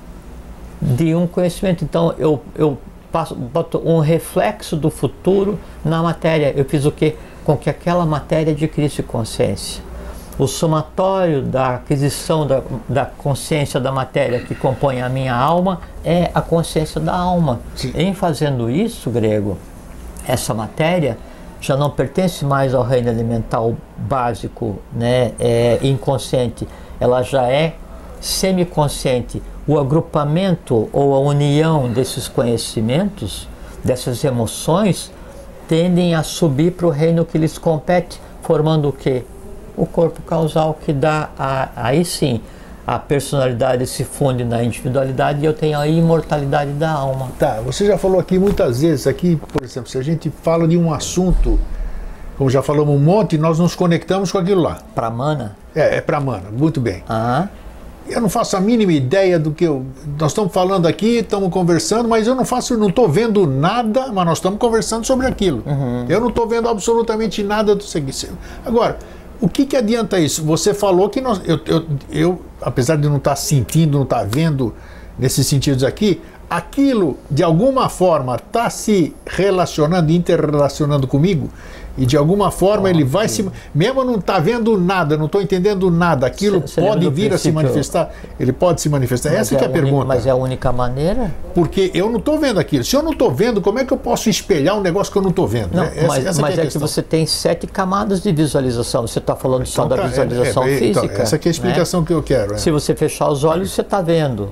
[0.81, 1.83] de um conhecimento.
[1.83, 2.77] Então eu, eu
[3.11, 6.53] passo, boto um reflexo do futuro na matéria.
[6.55, 7.15] Eu fiz o que?
[7.43, 9.83] Com que aquela matéria adquirisse consciência
[10.37, 16.29] o somatório da aquisição da, da, consciência da matéria que compõe a minha alma é
[16.33, 17.61] a consciência da alma.
[17.75, 17.93] Sim.
[17.95, 19.57] Em fazendo isso, grego,
[20.27, 21.17] essa matéria
[21.61, 26.67] já não pertence mais ao reino elemental básico, né, é inconsciente,
[26.99, 27.75] ela já é
[28.19, 29.41] semiconsciente.
[29.67, 33.47] O agrupamento ou a união desses conhecimentos,
[33.83, 35.11] dessas emoções,
[35.67, 39.23] tendem a subir para o reino que lhes compete, formando o que?
[39.75, 42.41] O corpo causal que dá a, aí sim
[42.85, 47.31] a personalidade se funde na individualidade e eu tenho a imortalidade da alma.
[47.39, 50.77] Tá, você já falou aqui muitas vezes aqui, por exemplo, se a gente fala de
[50.77, 51.59] um assunto,
[52.37, 54.77] como já falamos um monte, nós nos conectamos com aquilo lá.
[54.93, 55.55] Pramana?
[55.73, 57.03] É, é Pramana, muito bem.
[57.09, 57.49] Aham.
[58.07, 59.83] Eu não faço a mínima ideia do que eu,
[60.19, 64.25] nós estamos falando aqui, estamos conversando, mas eu não faço, não estou vendo nada, mas
[64.27, 65.63] nós estamos conversando sobre aquilo.
[65.65, 66.05] Uhum.
[66.07, 68.29] Eu não estou vendo absolutamente nada do seguinte.
[68.63, 68.99] Agora,
[69.41, 70.43] o que, que adianta isso?
[70.43, 74.19] Você falou que nós, eu, eu, eu, apesar de não estar tá sentindo, não estar
[74.19, 74.73] tá vendo
[75.17, 81.49] nesses sentidos aqui, aquilo de alguma forma está se relacionando, interrelacionando comigo
[81.97, 83.49] e de alguma forma ele vai se.
[83.73, 88.11] Mesmo não está vendo nada, não estou entendendo nada, aquilo pode vir a se manifestar,
[88.39, 89.33] ele pode se manifestar.
[89.33, 90.05] Essa é, é a, pergunta.
[90.05, 91.33] Mas é a única maneira?
[91.53, 92.83] Porque eu não estou vendo aquilo.
[92.83, 95.21] Se eu não estou vendo, como é que eu posso espelhar um negócio que eu
[95.21, 95.75] não estou vendo?
[95.75, 99.07] Não, essa, mas essa mas é, é que você tem sete camadas de visualização.
[99.07, 101.05] Você está falando então, só da tá, visualização é, é, física.
[101.05, 102.07] Então, essa é a explicação né?
[102.07, 102.59] que eu quero.
[102.59, 104.49] Se você fechar os olhos, você está vendo.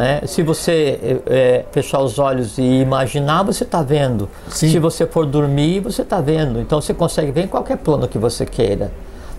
[0.00, 0.26] É?
[0.26, 4.28] Se você é, fechar os olhos e imaginar, você está vendo.
[4.48, 4.68] Sim.
[4.68, 6.60] Se você for dormir, você está vendo.
[6.60, 8.92] Então você consegue ver em qualquer plano que você queira.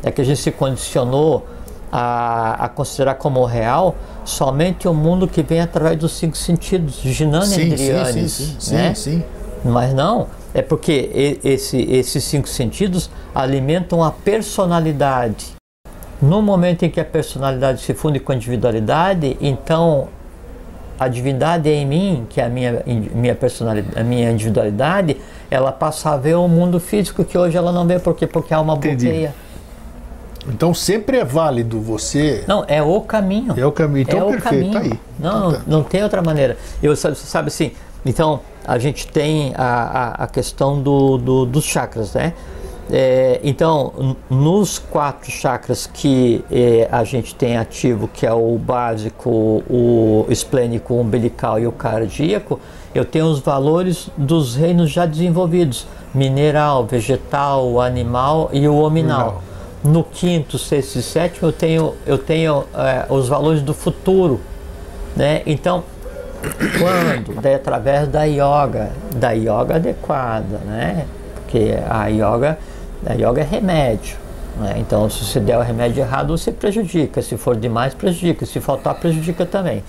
[0.03, 1.45] É que a gente se condicionou
[1.89, 7.45] a, a considerar como real somente o mundo que vem através dos cinco sentidos, Ginana
[7.45, 8.95] sim, sim, sim, né?
[8.95, 9.23] sim, sim.
[9.63, 15.53] Mas não, é porque esse, esses cinco sentidos alimentam a personalidade.
[16.21, 20.07] No momento em que a personalidade se funde com a individualidade, então
[21.03, 25.17] a divindade é em mim, que é a minha, minha personalidade, a minha individualidade,
[25.49, 27.99] ela passa a ver o mundo físico que hoje ela não vê.
[27.99, 28.25] Por quê?
[28.25, 29.33] Porque há uma bloqueia.
[30.47, 32.43] Então sempre é válido você.
[32.47, 33.53] Não, é o caminho.
[33.57, 34.01] É o caminho.
[34.01, 34.99] Então é perfeito, tá aí.
[35.19, 35.61] Não, tá.
[35.65, 36.57] não, não tem outra maneira.
[36.81, 37.71] Eu sabe, sabe assim,
[38.05, 42.33] então a gente tem a, a, a questão do, do, dos chakras, né?
[42.91, 49.63] É, então, nos quatro chakras que é, a gente tem ativo, que é o básico,
[49.69, 52.59] o esplênico, o umbilical e o cardíaco,
[52.93, 59.41] eu tenho os valores dos reinos já desenvolvidos: mineral, vegetal, animal e o hominal.
[59.83, 64.39] No quinto, sexto e sétimo, eu tenho, eu tenho é, os valores do futuro.
[65.15, 65.41] Né?
[65.45, 65.83] Então,
[66.79, 67.35] quando?
[67.41, 71.05] Daí, através da yoga, da yoga adequada, né?
[71.35, 72.57] Porque a yoga
[73.05, 74.17] a yoga é remédio.
[74.57, 74.75] Né?
[74.77, 77.21] Então, se você der o remédio errado, você prejudica.
[77.21, 78.45] Se for demais, prejudica.
[78.45, 79.83] Se faltar, prejudica também.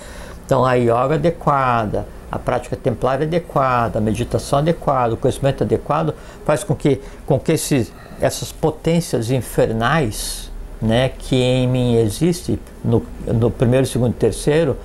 [0.44, 6.64] Então, a yoga adequada, a prática templária adequada, a meditação adequada, o conhecimento adequado faz
[6.64, 10.50] com que, com que esses, essas potências infernais
[10.82, 14.76] né, que em mim existe no, no primeiro, segundo e terceiro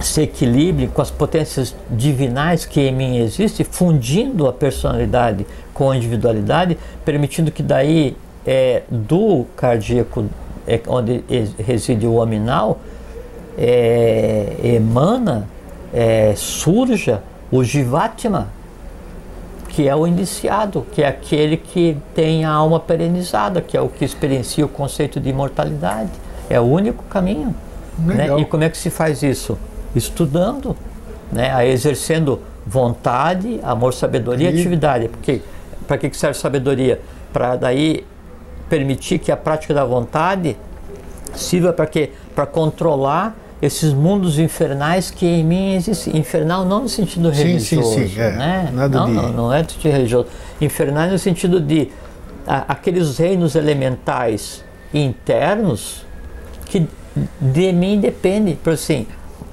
[0.00, 5.96] se equilibre com as potências divinais que em mim existem, fundindo a personalidade com a
[5.96, 8.16] individualidade, permitindo que daí
[8.46, 10.24] é, do cardíaco,
[10.66, 11.22] é, onde
[11.58, 12.78] reside o hominal,
[13.58, 15.46] é, emana,
[15.92, 18.48] é, surja o Jivatma,
[19.68, 23.88] que é o iniciado, que é aquele que tem a alma perenizada, que é o
[23.88, 26.10] que experiencia o conceito de imortalidade.
[26.48, 27.54] É o único caminho.
[27.98, 28.28] Né?
[28.38, 29.58] E como é que se faz isso?
[29.94, 30.76] estudando,
[31.30, 35.08] né, exercendo vontade, amor, sabedoria e atividade.
[35.08, 35.42] Porque
[35.86, 37.00] para que serve sabedoria?
[37.32, 38.04] Para daí
[38.68, 40.56] permitir que a prática da vontade
[41.34, 42.10] sirva para quê?
[42.34, 46.16] Para controlar esses mundos infernais que em mim existem.
[46.18, 48.30] Infernal não no sentido religioso, sim, sim, sim, é.
[48.32, 48.70] né?
[48.72, 49.12] Nada não, de...
[49.12, 50.26] não, não é no sentido religioso.
[50.60, 51.90] Infernal no sentido de
[52.46, 54.62] a, aqueles reinos elementais
[54.92, 56.04] internos
[56.66, 56.86] que
[57.40, 58.56] de mim dependem.
[58.56, 59.06] Por assim,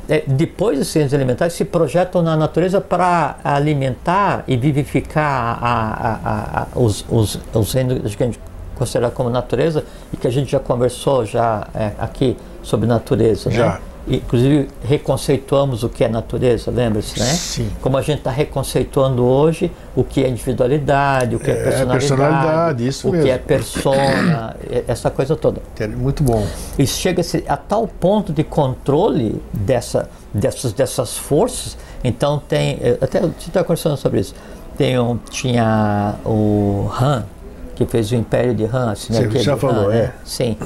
[0.10, 6.62] é, depois dos ciências alimentares, se projetam na natureza para alimentar e vivificar a, a,
[6.62, 8.40] a, os, os, os reinos que a gente
[8.76, 13.50] considera como natureza e que a gente já conversou já é, aqui sobre natureza.
[13.50, 13.56] Né?
[13.56, 13.66] Já.
[13.74, 13.80] Né?
[14.08, 17.26] Inclusive reconceituamos o que é natureza, lembra-se, né?
[17.26, 17.70] Sim.
[17.82, 22.08] Como a gente está reconceituando hoje o que é individualidade, o que é, é personalidade,
[22.08, 23.26] personalidade isso o mesmo.
[23.26, 24.56] que é persona,
[24.88, 25.62] essa coisa toda.
[25.98, 26.46] Muito bom.
[26.78, 33.24] E chega-se a tal ponto de controle dessa, dessas, dessas forças, então tem, até a
[33.24, 34.34] gente está conversando sobre isso,
[34.78, 37.26] tem um, tinha o Han,
[37.76, 40.02] que fez o Império de Han, assim, Você já falou, Han, é.
[40.04, 40.14] Né?
[40.24, 40.58] Sim.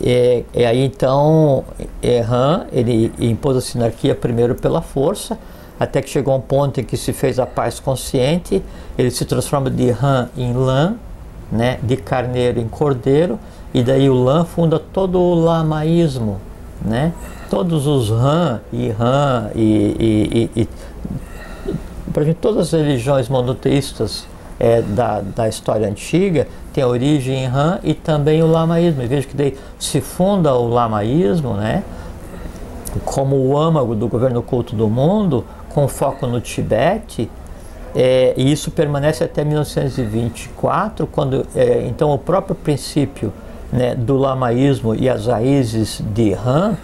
[0.00, 1.64] E, e, aí então,
[2.02, 5.38] é, Han, ele impôs a sinarquia primeiro pela força,
[5.78, 8.62] até que chegou um ponto em que se fez a paz consciente,
[8.96, 10.94] ele se transforma de Han em lã,
[11.50, 13.38] né, de carneiro em cordeiro,
[13.72, 16.40] e daí o lã funda todo o lamaísmo,
[16.82, 17.12] né?
[17.50, 19.60] Todos os Han e Han e,
[19.98, 20.68] e, e,
[22.18, 24.26] e todas as religiões monoteístas
[24.58, 29.02] é, da, da história antiga tem origem em Han e também o lamaísmo.
[29.02, 31.82] E veja que daí se funda o lamaísmo, né,
[33.04, 37.30] como o âmago do governo oculto do mundo, com foco no Tibete,
[37.94, 43.32] é, e isso permanece até 1924, quando é, então o próprio princípio
[43.72, 46.76] né, do lamaísmo e as raízes de Han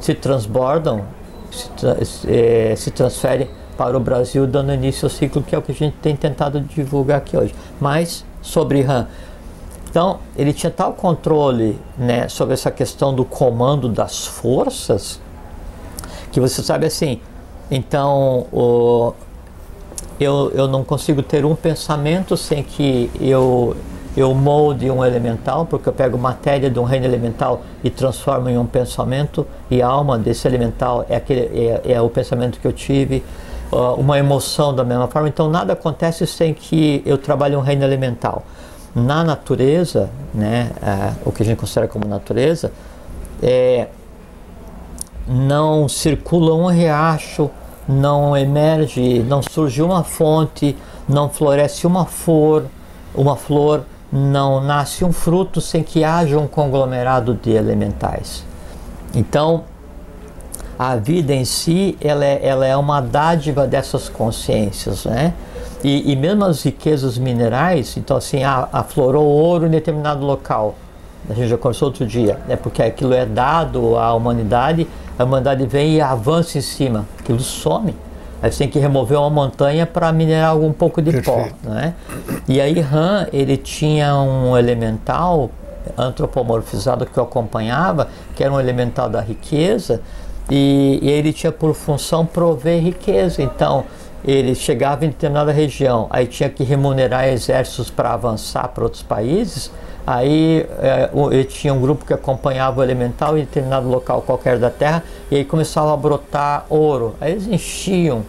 [0.00, 1.02] se transbordam,
[1.50, 3.48] se, é, se transferem
[3.78, 6.60] para o Brasil, dando início ao ciclo que é o que a gente tem tentado
[6.60, 7.54] divulgar aqui hoje.
[7.80, 9.06] Mas sobre RAM.
[9.88, 15.20] Então, ele tinha tal controle né, sobre essa questão do comando das forças
[16.32, 17.20] que você sabe assim.
[17.70, 19.14] Então, o,
[20.18, 23.76] eu, eu não consigo ter um pensamento sem que eu,
[24.16, 28.58] eu molde um elemental, porque eu pego matéria de um reino elemental e transformo em
[28.58, 32.72] um pensamento, e a alma desse elemental é, aquele, é, é o pensamento que eu
[32.72, 33.22] tive
[33.70, 35.28] uma emoção da mesma forma.
[35.28, 38.42] Então nada acontece sem que eu trabalhe um reino elemental.
[38.94, 42.72] Na natureza, né, é, o que a gente considera como natureza,
[43.42, 43.88] é,
[45.26, 47.50] não circula um riacho,
[47.86, 50.76] não emerge, não surge uma fonte,
[51.08, 52.64] não floresce uma flor,
[53.14, 58.44] uma flor, não nasce um fruto sem que haja um conglomerado de elementais.
[59.14, 59.64] Então,
[60.78, 65.34] a vida em si ela é, ela é uma dádiva dessas consciências, né?
[65.82, 70.74] E, e mesmo as riquezas minerais, então assim, ah, aflorou ouro em determinado local,
[71.28, 72.56] a gente já conversou outro dia, né?
[72.56, 74.86] porque aquilo é dado à humanidade,
[75.18, 77.94] a humanidade vem e avança em cima, aquilo some.
[78.40, 81.54] Aí você tem que remover uma montanha para minerar algum pouco de Perfeito.
[81.64, 81.94] pó, né?
[82.46, 85.50] E aí Han, ele tinha um elemental
[85.96, 90.00] antropomorfizado que eu acompanhava, que era um elemental da riqueza,
[90.50, 93.42] e, e ele tinha por função prover riqueza.
[93.42, 93.84] Então,
[94.24, 99.70] ele chegava em determinada região, aí tinha que remunerar exércitos para avançar para outros países,
[100.06, 104.70] aí é, ele tinha um grupo que acompanhava o elemental em determinado local qualquer da
[104.70, 107.14] terra, e aí começava a brotar ouro.
[107.20, 108.22] Aí eles enchiam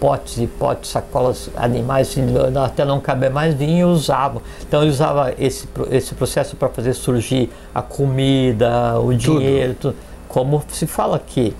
[0.00, 2.14] potes e potes, sacolas, animais,
[2.62, 4.42] até não caber mais, vinham e usavam.
[4.66, 9.96] Então ele usava esse, esse processo para fazer surgir a comida, o dinheiro, tudo.
[10.28, 11.54] como se fala aqui.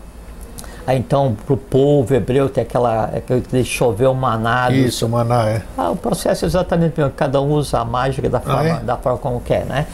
[0.86, 3.04] Aí então, para o povo hebreu, tem aquela.
[3.04, 4.70] aquele choveu maná.
[4.70, 5.62] Isso, maná, é.
[5.78, 7.14] Ah, o processo é exatamente o mesmo.
[7.16, 8.80] Cada um usa a mágica da forma, ah, é?
[8.80, 9.86] da forma como quer, né?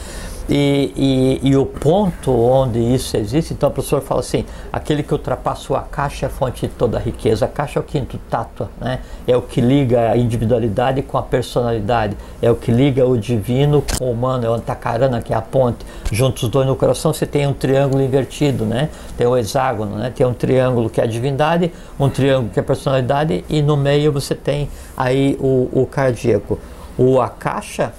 [0.49, 5.13] E, e, e, o ponto onde isso existe, então o professor fala assim: aquele que
[5.13, 7.45] ultrapassa a caixa é a fonte de toda a riqueza.
[7.45, 8.99] A caixa é o quinto tato, né?
[9.27, 13.83] é o que liga a individualidade com a personalidade, é o que liga o divino
[13.97, 15.85] com o humano, é o antacarana, que é a ponte.
[16.11, 18.89] Juntos os dois no coração você tem um triângulo invertido, né?
[19.17, 20.11] tem o hexágono, né?
[20.13, 23.77] tem um triângulo que é a divindade, um triângulo que é a personalidade, e no
[23.77, 26.59] meio você tem aí o, o cardíaco.
[26.97, 27.93] O caixa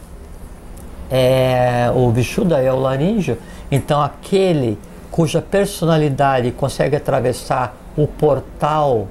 [1.15, 3.37] é, o Vishuddha é o laríngeo,
[3.71, 4.79] então aquele
[5.11, 9.07] cuja personalidade consegue atravessar o portal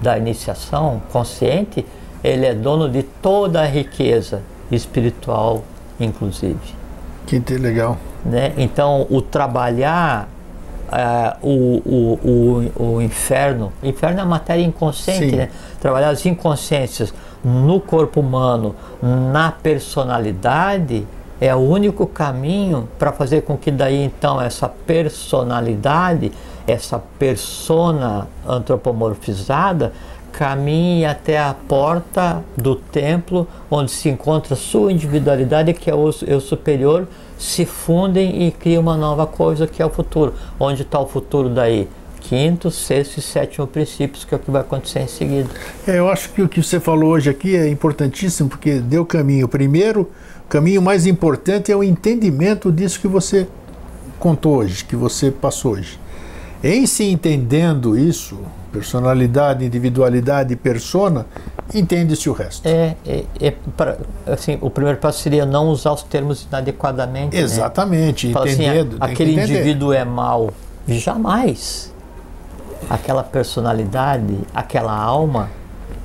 [0.00, 1.84] da iniciação consciente,
[2.22, 5.64] ele é dono de toda a riqueza espiritual,
[5.98, 6.76] inclusive.
[7.26, 7.98] Que legal.
[8.24, 8.52] Né?
[8.56, 10.28] Então, o trabalhar
[10.90, 15.48] uh, o, o, o, o inferno, inferno é a matéria inconsciente, né?
[15.80, 17.12] trabalhar as inconsciências
[17.44, 21.06] no corpo humano, na personalidade,
[21.40, 26.32] é o único caminho para fazer com que daí então essa personalidade,
[26.66, 29.92] essa persona antropomorfizada,
[30.32, 36.40] caminhe até a porta do templo onde se encontra sua individualidade, que é o eu
[36.40, 40.34] superior, se fundem e criam uma nova coisa que é o futuro.
[40.58, 41.88] Onde está o futuro daí?
[42.30, 45.50] Quinto, sexto e sétimo princípios, que é o que vai acontecer em seguida.
[45.84, 49.48] É, eu acho que o que você falou hoje aqui é importantíssimo, porque deu caminho.
[49.48, 50.08] Primeiro,
[50.44, 53.48] o caminho mais importante é o entendimento disso que você
[54.20, 55.98] contou hoje, que você passou hoje.
[56.62, 58.38] Em se entendendo isso,
[58.70, 61.26] personalidade, individualidade, persona,
[61.74, 62.64] entende-se o resto.
[62.64, 67.34] É, é, é pra, assim, o primeiro passo seria não usar os termos inadequadamente.
[67.34, 67.42] Né?
[67.42, 68.40] Exatamente, né?
[68.40, 68.98] entendendo.
[69.00, 70.52] Assim, aquele indivíduo é mau.
[70.86, 71.90] Jamais
[72.88, 75.50] aquela personalidade, aquela alma,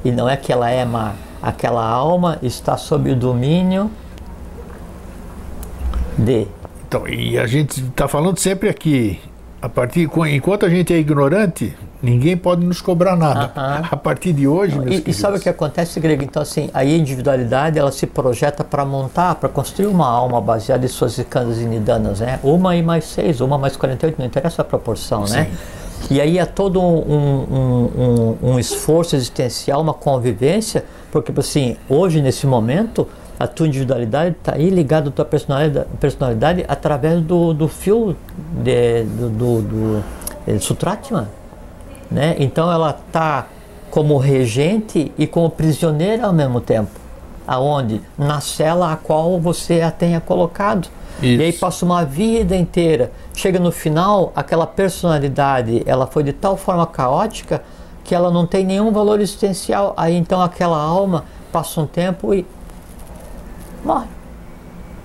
[0.03, 3.89] e não é que ela é má, aquela alma está sob o domínio
[6.17, 6.47] de.
[6.87, 9.19] Então, e a gente está falando sempre aqui,
[9.61, 13.47] a partir enquanto a gente é ignorante, ninguém pode nos cobrar nada.
[13.47, 13.87] Uh -huh.
[13.91, 16.23] A partir de hoje, e, e, sabe o que acontece, Grego?
[16.23, 20.89] Então, assim, a individualidade ela se projeta para montar, para construir uma alma baseada em
[20.89, 21.25] suas e
[21.65, 22.39] nidanas, né?
[22.43, 25.27] Uma e mais seis, uma mais 48, não interessa a proporção, né?
[25.27, 25.35] Sim.
[25.35, 25.51] né?
[26.09, 32.21] E aí é todo um, um, um, um esforço existencial, uma convivência, porque assim, hoje,
[32.21, 33.07] nesse momento,
[33.39, 38.15] a tua individualidade está aí ligada à tua personalidade, personalidade através do, do fio
[38.63, 40.03] de, do, do, do,
[40.45, 41.29] do Sutratma.
[42.09, 42.35] Né?
[42.39, 43.47] Então ela está
[43.89, 47.04] como regente e como prisioneira ao mesmo tempo.
[47.47, 48.01] Aonde?
[48.17, 50.87] Na cela a qual você a tenha colocado.
[51.21, 51.41] Isso.
[51.41, 53.11] E aí passa uma vida inteira.
[53.33, 57.63] Chega no final, aquela personalidade, ela foi de tal forma caótica
[58.03, 59.93] que ela não tem nenhum valor existencial.
[59.97, 62.45] Aí então aquela alma passa um tempo e
[63.83, 64.07] morre.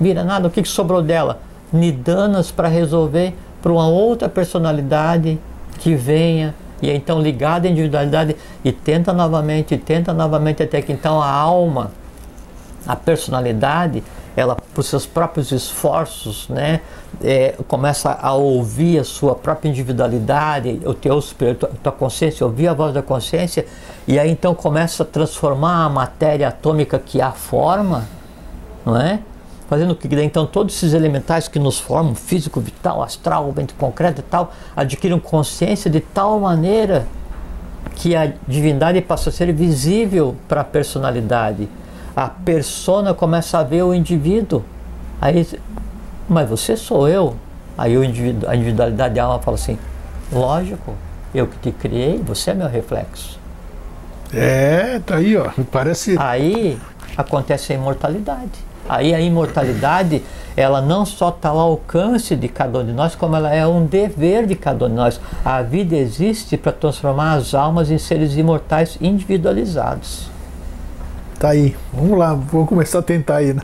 [0.01, 0.49] Vira nada.
[0.49, 1.41] O que, que sobrou dela?
[1.73, 5.39] Nidanas para resolver para uma outra personalidade
[5.79, 10.81] que venha e é então ligada à individualidade e tenta novamente, e tenta novamente até
[10.81, 11.93] que então a alma,
[12.87, 14.03] a personalidade
[14.37, 16.81] ela por seus próprios esforços, né,
[17.23, 22.69] é, começa a ouvir a sua própria individualidade, o teu espírito, a tua consciência, ouvir
[22.69, 23.67] a voz da consciência,
[24.07, 28.07] e aí então começa a transformar a matéria atômica que há forma,
[28.85, 29.21] não é?
[29.69, 34.25] Fazendo que então todos esses elementais que nos formam, físico, vital, astral, vento concreto e
[34.25, 37.07] tal, adquiram consciência de tal maneira
[37.95, 41.69] que a divindade passa a ser visível para a personalidade
[42.21, 44.63] a persona começa a ver o indivíduo.
[45.19, 45.49] Aí,
[46.29, 47.35] mas você sou eu.
[47.79, 49.79] Aí o indivíduo, a individualidade da alma fala assim:
[50.31, 50.93] lógico,
[51.35, 53.41] eu que te criei, você é meu reflexo.
[54.35, 55.49] É, tá aí, ó.
[55.73, 56.15] Parece.
[56.19, 56.79] Aí
[57.17, 58.69] acontece a imortalidade.
[58.87, 60.23] Aí a imortalidade,
[60.55, 63.87] ela não só está ao alcance de cada um de nós, como ela é um
[63.87, 65.19] dever de cada um de nós.
[65.43, 70.29] A vida existe para transformar as almas em seres imortais individualizados.
[71.41, 71.75] Tá aí.
[71.91, 73.63] Vamos lá, vamos começar a tentar aí, né?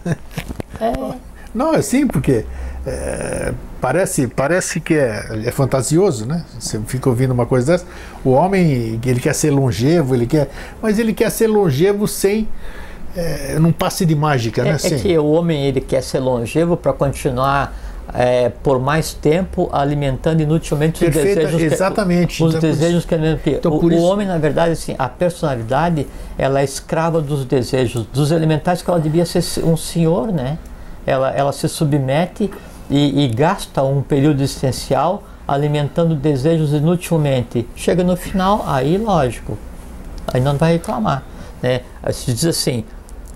[0.81, 1.15] É.
[1.55, 2.47] Não, é sim, porque
[2.87, 3.53] é,
[3.83, 6.43] parece, parece que é, é, fantasioso, né?
[6.59, 7.87] Você fica ouvindo uma coisa dessa.
[8.25, 10.49] O homem, ele quer ser longevo, ele quer,
[10.81, 12.49] mas ele quer ser longevo sem
[13.15, 14.79] é, num passe de mágica, é, né?
[14.83, 17.75] É que o homem ele quer ser longevo para continuar
[18.17, 23.15] é, por mais tempo alimentando inutilmente Perfeita, os desejos exatamente que, os então, desejos que
[23.15, 26.07] então, o, o homem na verdade assim a personalidade
[26.39, 30.59] ela é escrava dos desejos dos elementais que ela devia ser um senhor né
[31.07, 32.51] ela ela se submete
[32.89, 37.69] e, e gasta um período existencial alimentando desejos inutilmente.
[37.77, 39.57] Chega no final, aí lógico,
[40.33, 41.23] aí não vai reclamar.
[41.63, 41.83] Né?
[42.13, 42.85] Se diz assim,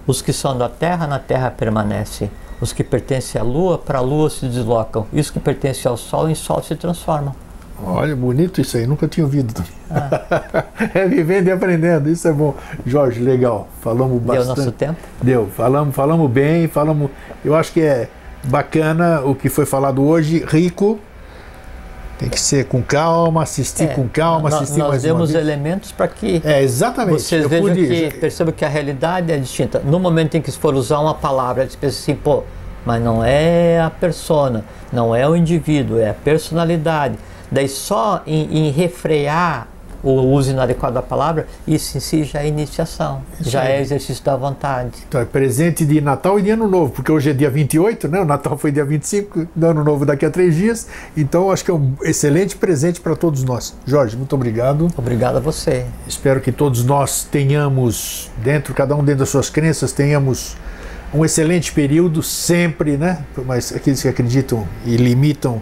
[0.06, 2.30] os que são da terra, na terra permanecem.
[2.60, 5.06] Os que pertencem à lua, para a lua se deslocam.
[5.12, 7.34] E os que pertencem ao sol, em sol se transformam.
[7.82, 9.54] Olha, bonito isso aí, nunca tinha ouvido.
[9.90, 10.64] Ah.
[10.94, 12.54] é vivendo e aprendendo, isso é bom.
[12.84, 14.46] Jorge, legal, falamos bastante.
[14.46, 14.98] Deu nosso tempo?
[15.22, 17.10] Deu, falamos, falamos bem, falamos.
[17.42, 18.08] Eu acho que é
[18.44, 20.98] bacana o que foi falado hoje, rico.
[22.20, 25.90] Tem que ser com calma, assistir é, com calma, assistir nós, mais nós demos elementos
[25.90, 27.22] para que é, exatamente.
[27.22, 29.78] vocês vejam que percebam que a realidade é distinta.
[29.78, 32.44] No momento em que se for usar uma palavra, eles pensam assim, pô,
[32.84, 37.16] mas não é a persona, não é o indivíduo, é a personalidade.
[37.50, 39.68] Daí só em, em refrear
[40.02, 43.80] o uso inadequado da palavra, isso em si já é iniciação, isso já é é
[43.80, 44.90] exercício da vontade.
[45.08, 48.20] Então é presente de Natal e de Ano Novo, porque hoje é dia 28, né?
[48.20, 50.86] o Natal foi dia 25, o Ano Novo daqui a três dias,
[51.16, 53.74] então acho que é um excelente presente para todos nós.
[53.86, 54.88] Jorge, muito obrigado.
[54.96, 55.86] Obrigado a você.
[56.06, 60.56] Espero que todos nós tenhamos, dentro, cada um dentro das suas crenças, tenhamos
[61.12, 63.24] um excelente período sempre, né?
[63.44, 65.60] Mas aqueles que acreditam e limitam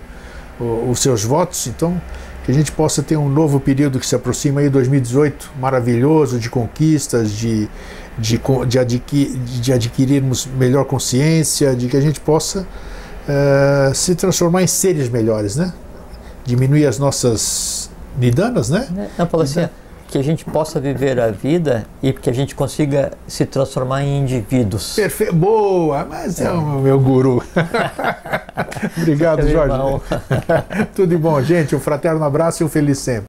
[0.61, 2.01] os seus votos, então
[2.49, 6.49] que a gente possa ter um novo período que se aproxima aí, 2018, maravilhoso, de
[6.49, 7.68] conquistas, de,
[8.16, 14.62] de, de, adquir, de adquirirmos melhor consciência, de que a gente possa uh, se transformar
[14.62, 15.74] em seres melhores, né?
[16.42, 18.88] Diminuir as nossas nidanas, né?
[19.18, 19.68] Não, Paulo, assim,
[20.09, 24.20] que a gente possa viver a vida e que a gente consiga se transformar em
[24.20, 24.96] indivíduos.
[24.96, 27.42] Perfeito, boa, mas é, é o meu guru.
[28.96, 29.76] Obrigado, Jorge.
[30.96, 31.76] Tudo de bom, gente.
[31.76, 33.28] Um fraterno abraço e um feliz sempre.